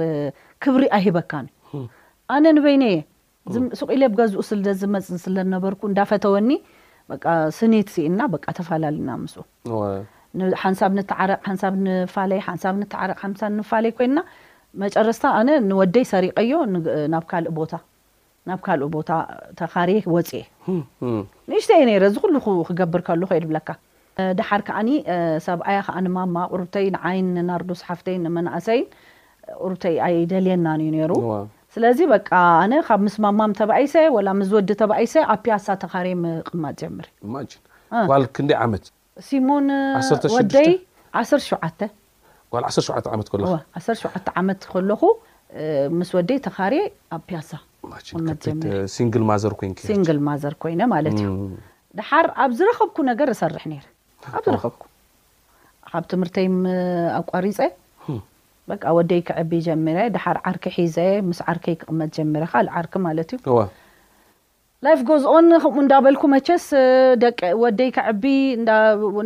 ክብሪ 0.66 0.84
ኣሂበካኒዩ 0.98 1.54
ኣነ 2.36 2.46
ንበይኒ 2.58 2.84
የ 2.94 2.98
ስቂኢልብ 3.80 4.14
ገዝኡ 4.20 4.42
ስዝመፅ 4.50 5.08
ስለነበርኩ 5.26 5.82
እንዳፈተወኒ 5.92 6.50
ስኔት 7.60 7.88
ሲኢና 7.96 8.20
ተፈላለዩና 8.58 9.10
ምስ 9.24 9.36
ሓንሳብ 10.64 10.92
ንተዓረቅ 10.98 11.40
ሓንሳብ 11.48 11.74
ንፋለይሓንሳብ 11.86 12.74
ተዓረቅሓሳ 12.94 13.42
ንፋለይ 13.58 13.92
ኮይና 13.98 14.20
መጨረስታ 14.84 15.24
ኣነ 15.40 15.50
ንወደይ 15.70 16.06
ሰሪቀዮ 16.14 16.52
ብ 16.86 16.88
እ 17.42 17.52
ቦታ 17.60 17.74
ናብ 18.50 18.60
ካልእ 18.66 18.88
ቦታ 18.96 19.12
ተኻሪ 19.60 19.92
ወፅእ 20.14 20.42
ንእሽተ 21.52 21.72
እዩ 21.84 21.94
ረ 22.04 22.08
እዚ 22.10 22.18
ኩሉ 22.24 22.40
ክገብር 22.70 23.02
ከሉ 23.08 23.22
ክይል 23.30 23.46
ብለካ 23.52 23.70
ዳሓር 24.40 24.62
ከዓኒ 24.68 24.90
ሰብዓያ 25.46 25.78
ከዓንማማ 25.88 26.36
ቁርብተይ 26.52 26.86
ንዓይን 26.96 27.28
ንናርዱስ 27.38 27.82
ሓፍተይ 27.88 28.18
ንመናእሰይን 28.26 28.86
ቁርብተይ 29.64 29.96
ኣይደልየናን 30.08 30.82
እዩ 30.86 30.92
ነሩ 30.98 31.14
ስለዚ 31.76 32.00
በ 32.12 32.16
ኣነ 32.62 32.74
ካብ 32.90 33.02
ምስ 33.06 33.16
ማማም 33.26 33.54
ተበኣይሰ 33.62 33.94
ወ 34.18 34.22
ምዝ 34.42 34.52
ወዲ 34.58 34.70
ተብኣይሰ 34.82 35.14
ኣብ 35.34 35.40
ፕያሳ 35.48 35.66
ተኻሪ 35.86 36.08
ቕማፅ 36.52 36.82
ምር 36.98 37.08
ሲሞን 39.30 39.68
ወደይ 40.36 40.70
171717 41.20 43.32
ዓመት 44.42 44.60
ከለኹ 44.74 45.04
ምስ 46.00 46.10
ወደይ 46.18 46.38
ተኻር 46.46 46.74
ኣብ 47.16 47.22
ፕያሳ 47.30 47.50
መት 48.28 48.44
ረሲንግል 48.82 49.24
ማዘር 50.30 50.54
ኮይነ 50.64 50.82
ማለት 50.96 51.16
እዩ 51.22 51.30
ድሓር 51.98 52.28
ኣብ 52.44 52.52
ዝረኸብኩ 52.60 52.98
ነገር 53.12 53.28
ኣሰርሕ 53.36 53.64
ነይረ 53.74 53.86
ኣብ 54.36 54.42
ዝረኸብኩ 54.48 54.82
ካብ 55.92 56.04
ትምህርተይ 56.12 56.48
ኣቋሪፀ 57.22 57.60
በ 58.70 58.72
ወደይ 58.98 59.20
ክዕቢ 59.28 59.52
ጀሚረ 59.68 59.98
ድሓር 60.16 60.38
ዓርኪ 60.50 60.64
ሒዘ 60.78 60.98
ምስ 61.28 61.40
ዓርከይ 61.52 61.76
ክቕመት 61.82 62.10
ጀሚረካ 62.18 62.54
ል 62.66 62.70
ዓርኪ 62.80 62.94
ማለት 63.08 63.30
እዩ 63.36 63.46
ላይፍ 64.86 65.00
ጎዝኦን 65.10 65.46
ከምኡ 65.64 65.78
እንዳበልኩ 65.84 66.22
መቸስ 66.36 66.66
ደቂ 67.24 67.40
ወደይ 67.64 67.90
ከዕቢ 67.98 68.24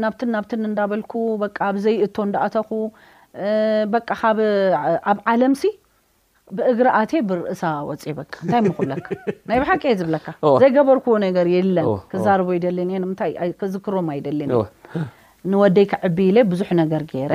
ናብትን 0.03 0.29
ናብትን 0.35 0.61
እንዳበልኩ 0.69 1.11
ብዘይእቶ 1.75 2.15
እንዳኣተኹ 2.27 2.69
በ 3.93 3.97
ኣብ 4.29 4.39
ዓለምሲ 5.31 5.63
ብእግሪ 6.57 6.87
ኣቴ 6.99 7.11
ብርእሳ 7.29 7.63
ወፅ 7.87 8.03
በ 8.17 8.21
እንታይ 8.43 8.61
ምክብለካ 8.67 9.07
ናይ 9.49 9.59
ብሓቂእ 9.63 9.95
ዝብለካ 9.99 10.27
ዘይገበርክዎ 10.61 11.15
ነገር 11.27 11.47
የለን 11.55 11.87
ክዛርቦ 12.11 12.47
ይደለን 12.57 12.89
እ 12.93 13.01
ምታይክዝክሮም 13.09 14.07
ኣይደለንእ 14.13 14.61
ንወደይ 15.51 15.85
ክዕቢ 15.91 16.17
ለ 16.37 16.45
ብዙሕ 16.53 16.69
ነገር 16.81 17.03
ገይረ 17.11 17.33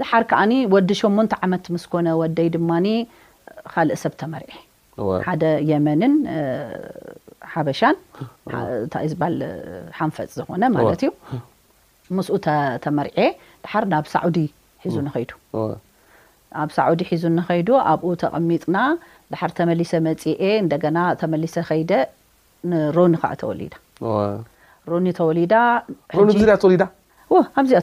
ድሓር 0.00 0.22
ከዓኒ 0.32 0.52
ወዲ 0.74 0.90
ሸንተ 1.02 1.32
ዓመት 1.46 1.64
ምስኮነ 1.76 2.08
ወደይ 2.24 2.50
ድማ 2.56 2.70
ካልእ 3.72 3.98
ሰብ 4.02 4.12
ተመሪዒ 4.20 4.52
ሓደ 5.28 5.44
የመንን 5.70 6.14
ሓበሻንታ 7.54 8.94
ዝል 9.12 9.38
ሓንፈፅ 10.00 10.30
ዝኮነ 10.38 10.64
ማለት 10.76 11.00
እዩ 11.04 11.10
ምስኡ 12.18 12.36
ተመርዐ 12.84 13.18
ዳሓር 13.64 13.84
ናብ 13.92 14.06
ሳዑዲ 14.14 14.38
ሒዙ 14.84 14.96
ንከዱ 15.06 15.30
ኣብ 16.62 16.70
ሳዑዲ 16.76 17.00
ሒዙ 17.10 17.24
ንከይዱ 17.38 17.68
ኣብኡ 17.90 18.08
ተቐሚፅና 18.22 18.76
ዳሓር 19.32 19.50
ተመሊሰ 19.58 19.92
መፅኤ 20.06 20.42
እንደገና 20.62 20.98
ተመሊሰ 21.20 21.54
ከይደ 21.68 21.92
ንሮኒ 22.70 23.14
ከዓ 23.22 23.32
ተወሊዳ 23.42 23.74
ሮኒ 24.90 25.06
ተወሊዳወኣብዚኣ 25.18 26.56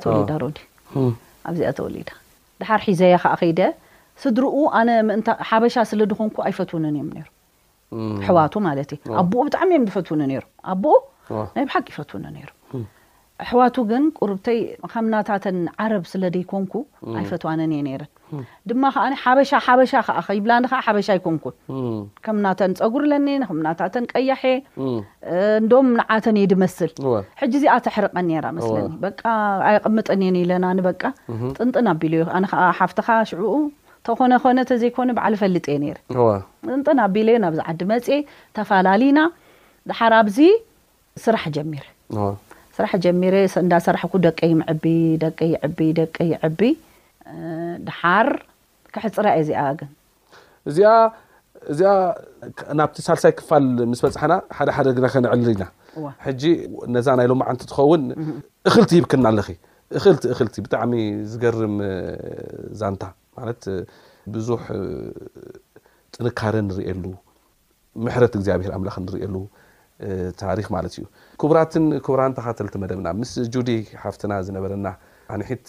ተወሊዳኒኣብዚኣ 0.04 1.70
ተወሊዳ 1.80 2.10
ሓር 2.70 2.82
ሒዘያ 2.88 3.18
ከዓ 3.24 3.34
ከደ 3.42 3.62
ስድሪኡ 4.24 4.58
ኣነ 4.80 4.90
ሓበሻ 5.50 5.76
ስለድኮንኩ 5.92 6.38
ኣይፈትውንን 6.48 6.96
እዮም 7.00 7.10
ሕዋቱ 8.28 8.54
ማለት 8.68 8.90
እ 8.96 8.98
ኣብኡ 9.24 9.38
ብጣዕሚ 9.48 9.72
እ 9.80 9.84
ይፈትውኒ 9.90 10.22
ም 10.38 10.48
ኣኡ 10.72 11.38
ናይ 11.56 11.64
ብሓቂ 11.68 11.86
ይፈትውኒ 11.94 12.26
ኣሕዋቱ 13.44 13.76
ግን 13.90 14.04
ቁርብተይ 14.20 14.58
ከምናታተን 14.94 15.58
ዓረብ 15.82 16.04
ስለደይኮንኩ 16.12 16.74
ኣይፈትዋንን 17.20 17.72
እየ 17.76 17.94
ረን 18.02 18.10
ድማ 18.70 18.84
ከዓ 18.96 19.04
ሓበሻሓበሻ 19.26 19.92
ከይብላዓ 20.28 20.80
ሓበሻ 20.86 21.08
ይኮንኩ 21.20 21.46
ከምናተን 22.26 22.72
ፀጉርለኒከምናታተን 22.82 24.08
ቀያሐ 24.14 24.44
እዶም 25.62 25.88
ንዓተን 26.00 26.40
የ 26.42 26.46
ድመስል 26.54 26.92
ሕጂ 27.42 27.54
ዚኣ 27.64 27.78
ተሕርቀ 27.88 28.16
መስለኒ 28.58 28.88
ኣይቐምጠን 29.70 30.24
እየ 30.30 30.48
ለና 30.52 30.66
በ 30.88 30.92
ጥንጥን 31.60 31.90
ኣቢሉዩ 31.94 32.24
ኣነዓ 32.40 32.60
ሓፍትኻ 32.82 33.08
ሽዑኡ 33.32 33.56
ኮነ 34.20 34.34
ኮነ 34.44 34.58
ተዘይኮነ 34.70 35.10
ብዓል 35.18 35.36
ፈልጥ 35.42 35.66
የ 35.74 35.78
ና 37.00 37.06
ቢለዩ 37.16 37.36
ናብዚ 37.44 37.60
ዓዲ 37.72 37.82
መፅ 37.92 38.06
ዝተፈላለና 38.12 39.20
ድሓር 39.90 40.14
ኣብዚ 40.22 40.38
ስራሕ 41.24 41.44
ጀሚረ 41.58 41.84
ስራሕ 42.76 42.92
ጀሚረ 43.06 43.36
እዳ 43.64 43.74
ሰራሕኩ 43.88 44.14
ደቀይ 44.26 44.52
ደቀ 45.24 45.40
ይቢ 46.34 46.70
ድሓር 47.88 48.28
ክሕፅራ 48.94 49.28
እየ 49.40 49.52
እዚኣ 50.70 50.92
ንእእዚኣናብቲ 51.70 52.96
ሳልሳይ 53.08 53.32
ክፋል 53.40 53.66
ምስ 53.92 54.00
በፅሐና 54.04 54.34
ሓደሓደ 54.58 54.88
ከነዕልና 55.14 55.64
ጂ 56.42 56.52
ነዛ 56.96 57.08
ናይ 57.20 57.28
ሎም 57.32 57.42
ዓንቲ 57.52 57.64
ትኸውን 57.72 58.04
እክልቲ 58.70 58.90
ይብክና 59.00 59.26
ኣለ 59.32 59.40
ቲክልቲ 60.38 60.56
ብጣዕሚ 60.66 60.94
ዝገርም 61.32 61.76
ዛንታ 62.80 63.04
ነት 63.48 63.64
ብዙሕ 64.36 64.64
ጥንካረ 66.16 66.56
እንርእሉ 66.66 67.06
ምሕረት 68.06 68.34
እግዚኣብሔር 68.40 68.72
ኣምላኽ 68.78 68.96
ንርየሉ 69.06 69.36
ታሪክ 70.42 70.68
ማለት 70.76 70.92
እዩ 70.98 71.02
ክቡራትን 71.42 71.86
ክቡራን 72.06 72.36
ተካተልቲ 72.38 72.76
መደብና 72.84 73.08
ምስ 73.22 73.32
ጁዲ 73.56 73.70
ሓፍትና 74.04 74.34
ዝነበረና 74.48 74.88
ኣንሒት 75.36 75.68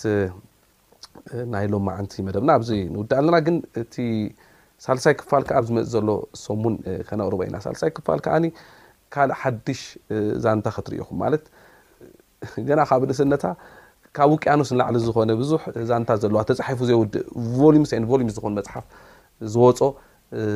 ናይ 1.52 1.64
ሎማዓንቲ 1.72 2.12
መደብና 2.28 2.50
ኣ 2.56 2.60
ንውዲ 2.96 3.10
ኣለና 3.20 3.36
ግን 3.46 3.56
እቲ 3.82 3.96
ሳልሳይ 4.84 5.14
ክፋል 5.20 5.42
ከ 5.48 5.50
ኣብ 5.58 5.64
ዝመፅእ 5.68 5.88
ዘሎ 5.94 6.08
ሶሙን 6.44 6.74
ከነቕርበ 7.08 7.40
ኢና 7.48 7.56
ሳልሳይ 7.66 7.90
ክፋል 7.96 8.20
ከዓ 8.26 8.36
ካልእ 9.14 9.36
ሓዱሽ 9.42 9.80
ዛንታ 10.44 10.66
ክትርኢኹም 10.76 11.16
ማለት 11.24 11.44
ገና 12.68 12.80
ካብ 12.90 13.02
ንስነታ 13.10 13.44
ካብ 14.16 14.30
ውቅያኖስ 14.34 14.70
ንላዕሊ 14.74 14.96
ዝኮነ 15.06 15.32
ብዙሕ 15.40 15.62
ዛንታ 15.90 16.10
ዘለዋ 16.22 16.40
ተፃሒፉ 16.48 16.80
ዘይወድእ 16.90 17.22
ሉም 17.62 17.84
ሉም 18.22 18.30
ዝኮኑ 18.36 18.52
መፅሓፍ 18.60 18.84
ዝወፆ 19.52 19.80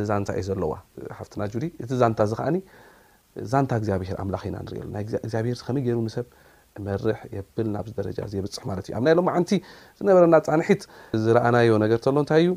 ዛንታ 0.08 0.28
እዩ 0.38 0.42
ዘለዋ 0.48 0.72
ሓፍትና 1.18 1.42
ጁዲ 1.52 1.64
እቲ 1.82 1.90
ዛንታ 2.02 2.18
እዚ 2.28 2.32
ከኣኒ 2.38 2.56
ዛንታ 3.52 3.70
እግዚኣብሔር 3.80 4.16
ኣምላኪ 4.24 4.42
ኢና 4.50 4.56
ንርእሉ 4.64 4.84
ናይግዚኣብሄር 4.96 5.60
ከመይ 5.66 5.82
ገሩ 5.86 5.96
ሰብ 6.16 6.26
መርሕ 6.86 7.18
የብል 7.36 7.66
ናብዚ 7.74 7.92
ደረጃ 8.00 8.18
ዝየብፅሕ 8.32 8.62
ማለት 8.70 8.84
እዩ 8.88 8.92
ኣብ 8.98 9.02
ና 9.06 9.14
ሎማ 9.18 9.28
ዓንቲ 9.38 9.50
ዝነበረና 9.98 10.36
ፃንሒት 10.48 10.82
ዝረኣናዮ 11.24 11.70
ነገር 11.84 11.98
እከሎ 12.02 12.16
እንታይ 12.22 12.42
እዩ 12.48 12.54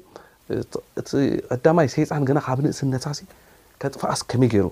እቲ 1.01 1.11
ቀዳማይ 1.53 1.87
ሰይፃን 1.95 2.23
ግና 2.29 2.39
ካብ 2.47 2.59
ንእስ 2.65 2.79
ነሳሲ 2.95 3.19
ከጥፋኣስ 3.83 4.21
ከመይ 4.31 4.49
ገይሩ 4.53 4.67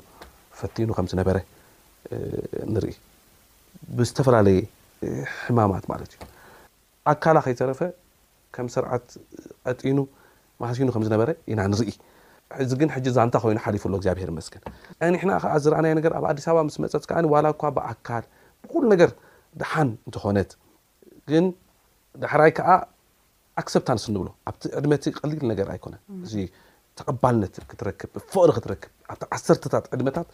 ፈቲኑ 0.61 0.89
ከምዝነበረ 0.99 1.37
ንርኢ 2.73 2.95
ብዝተፈላለየ 3.99 4.59
ሕማማት 5.43 5.85
ማለት 5.91 6.09
እዩ 6.15 6.21
ኣካላ 7.11 7.37
ከይተረፈ 7.45 7.81
ከም 8.55 8.67
ስርዓት 8.75 9.05
ቀጢኑ 9.67 9.97
ማሲኑ 10.63 10.87
ከም 10.95 11.03
ዝነበረ 11.07 11.29
ኢና 11.51 11.61
ንርኢ 11.71 11.91
ሕዚ 12.59 12.71
ግን 12.81 12.89
ሕ 12.95 12.97
ዛንታ 13.17 13.35
ኮይኑ 13.43 13.59
ሓሊፉሎ 13.65 13.93
ኣብሄር 14.13 14.31
መስገን 14.37 14.61
ኒሕና 15.13 15.31
ከዓ 15.43 15.53
ዝረኣናይ 15.63 15.91
ኣብ 16.19 16.25
ኣዲስ 16.31 16.45
ኣበ 16.51 16.59
ስ 16.75 16.79
መፀት 16.83 17.05
ዓ 17.17 17.21
ዋላ 17.33 17.45
እኳ 17.55 17.63
ብኣካል 17.77 18.23
ብኩሉ 18.63 18.83
ነገር 18.93 19.09
ድሓን 19.61 19.89
እንትኾነት 20.07 20.51
ግን 21.31 21.45
ድሕራይ 22.23 22.51
ከዓ 22.57 22.69
ኣክፕታንስ 23.61 24.05
እንብሎ 24.11 24.27
ኣብቲ 24.49 24.63
ዕድመቲ 24.79 25.05
ቀሊል 25.19 25.41
ነገር 25.51 25.67
ኣይኮነ 25.73 25.95
እዚ 26.25 26.35
ተቐባልነት 26.99 27.55
ክትረክብ 27.69 28.09
ብፍቅሪ 28.15 28.51
ክትረክ 28.57 28.83
ኣቲ 29.13 29.21
ዓሰርተታት 29.35 29.85
ዕድመታት 29.95 30.27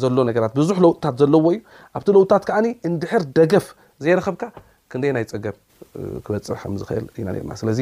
ዘሎ 0.00 0.16
ነገራት 0.30 0.52
ብዙሕ 0.60 0.76
ለውጥታት 0.84 1.14
ዘለዎ 1.20 1.46
እዩ 1.54 1.58
ኣብቲ 1.98 2.08
ለውጥታት 2.16 2.44
ከዓ 2.48 2.58
እንድሕር 2.90 3.22
ደገፍ 3.38 3.66
ዘይረኸብካ 4.02 4.44
ክንደይ 4.90 5.12
ናይ 5.16 5.24
ፀገብ 5.32 5.56
ክበፅር 6.24 6.56
ከምዝኽእል 6.62 7.04
ኢና 7.20 7.28
ና 7.50 7.54
ስለዚ 7.60 7.78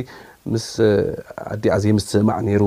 ምስ 0.52 0.66
ኣዲ 1.52 1.64
ኣዘ 1.76 1.84
ምስ 1.96 2.04
ስማዕ 2.12 2.38
ነይሩ 2.48 2.62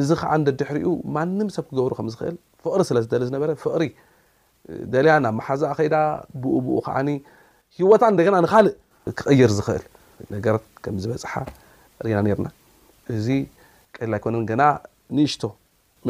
እዚ 0.00 0.10
ከዓ 0.20 0.30
እንደ 0.40 0.48
ድሕሪኡ 0.60 0.90
ማንም 1.16 1.48
ሰብ 1.56 1.64
ክገብሩ 1.70 1.92
ከም 1.98 2.08
ዝኽእል 2.14 2.36
ፍቅሪ 2.64 2.80
ስለ 2.88 2.98
ዝደለ 3.04 3.22
ዝነበረ 3.28 3.50
ፍቕሪ 3.64 3.84
ደልያ 4.92 5.12
ናብ 5.24 5.34
መሓዛእ 5.40 5.74
ከይዳ 5.78 5.94
ብኡብኡ 6.42 6.76
ከዓኒ 6.86 7.08
ሂወታ 7.78 8.02
እንደገና 8.12 8.36
ንካልእ 8.44 8.74
ክቀይር 9.18 9.50
ዝኽእል 9.58 9.84
ነገራት 10.34 10.64
ከም 10.84 10.96
ዝበፅሓ 11.04 11.34
ርኢና 12.04 12.18
ነርና 12.26 12.48
እዚ 13.16 13.26
ቀሌላ 13.96 14.14
ኣይ 14.18 14.22
ኮነን 14.24 14.44
ገና 14.50 14.62
ንእሽቶ 15.16 15.44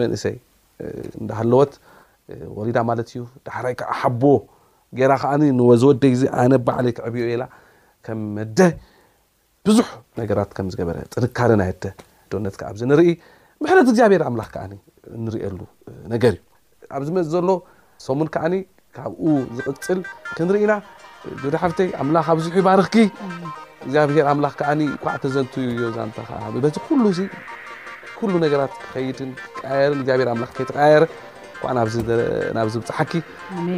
መንእሰይ 0.00 0.37
እንዳሃለወት 1.20 1.72
ወሊዳ 2.59 2.78
ማለት 2.90 3.09
እዩ 3.12 3.22
ዳሕርይ 3.48 3.74
ከዓ 3.80 3.92
ሓቦ 4.00 4.22
ገራ 4.99 5.12
ከዓ 5.22 5.33
ንወዘወደይ 5.59 6.12
ዙ 6.20 6.22
ኣነ 6.42 6.53
በዕለይ 6.66 6.92
ክዕብዮ 6.96 7.25
የላ 7.33 7.44
ከም 8.07 8.18
መደ 8.37 8.59
ብዙሕ 9.66 9.88
ነገራት 10.20 10.51
ከም 10.57 10.66
ዝገበረ 10.72 10.96
ጥንካደና 11.12 11.62
የደ 11.70 11.85
ነትካ 12.44 12.61
ኣዚ 12.72 12.81
ንርኢ 12.90 13.11
ምሕለት 13.62 13.88
እግዚኣብሄር 13.92 14.22
ኣምላኽ 14.29 14.49
ከዓኒ 14.55 14.72
ንርእሉ 15.25 15.61
ነገር 16.12 16.35
እዩ 16.38 16.42
ኣብዚ 16.96 17.09
መፅ 17.16 17.27
ዘሎ 17.35 17.49
ሰሙን 18.07 18.29
ከዓኒ 18.35 18.55
ካብኡ 18.96 19.22
ዝቕፅል 19.59 19.99
ክንርኢና 20.37 20.72
ዲ 21.42 21.55
ሓፍተይ 21.62 21.88
ኣምላኽ 22.03 22.27
ኣብዙሕ 22.35 22.55
ባርኽኪ 22.66 22.96
እግዚኣብሔር 23.85 24.27
ኣምላኽ 24.33 24.55
ከዓኒ 24.61 24.81
ኳዕተ 25.05 25.22
ዘንቱዮ 25.37 25.88
ዛንታዓ 25.96 26.31
ዚ 26.75 26.79
ኩሉ 26.88 27.05
ኩሉ 28.18 28.33
ነገራት 28.44 28.75
ከይትቃየር 28.92 29.92
ግብሔርምላኽ 30.09 30.51
ከይትቃያየር 30.59 31.05
ናብዚ 31.79 32.74
ብፅሓኪ 32.83 33.12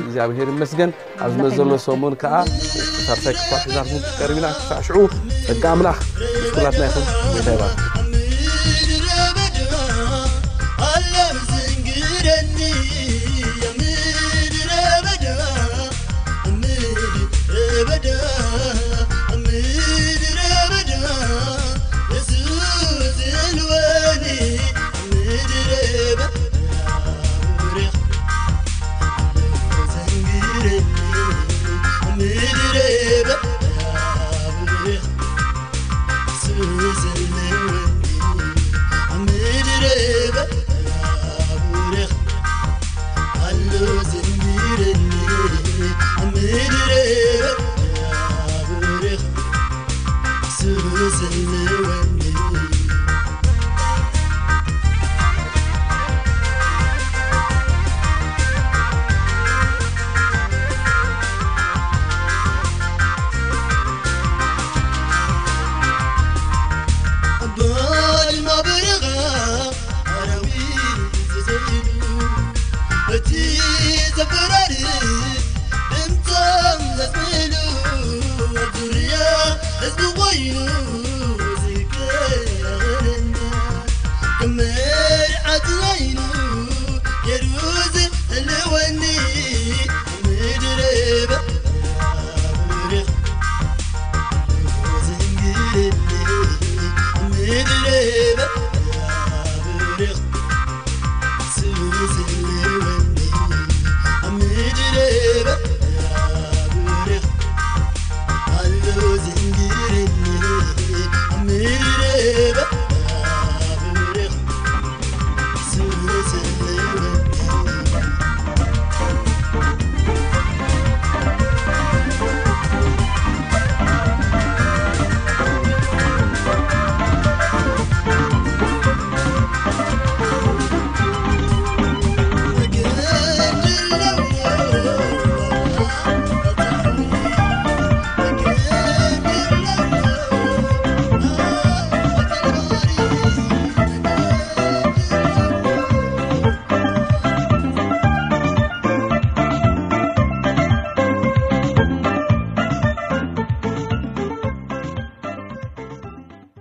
እዚኣብሄር 0.08 0.48
ይመስገን 0.54 0.90
ኣብ 1.24 1.30
ዝመ 1.36 1.42
ዘሎ 1.58 1.70
ሶሙን 1.86 2.14
ከዓ 2.22 2.34
ታርታይ 3.06 3.34
ክኳ 3.40 4.02
ቀሪብና 4.18 4.46
ሽዑ 4.88 4.96
ደቂ 5.48 5.62
ኣምላኽ 5.74 5.98
ኩላትና 6.56 6.82
ይኹም 6.88 7.04
ታ 7.08 7.10
ይባል 7.54 7.72
سد 51.10 51.67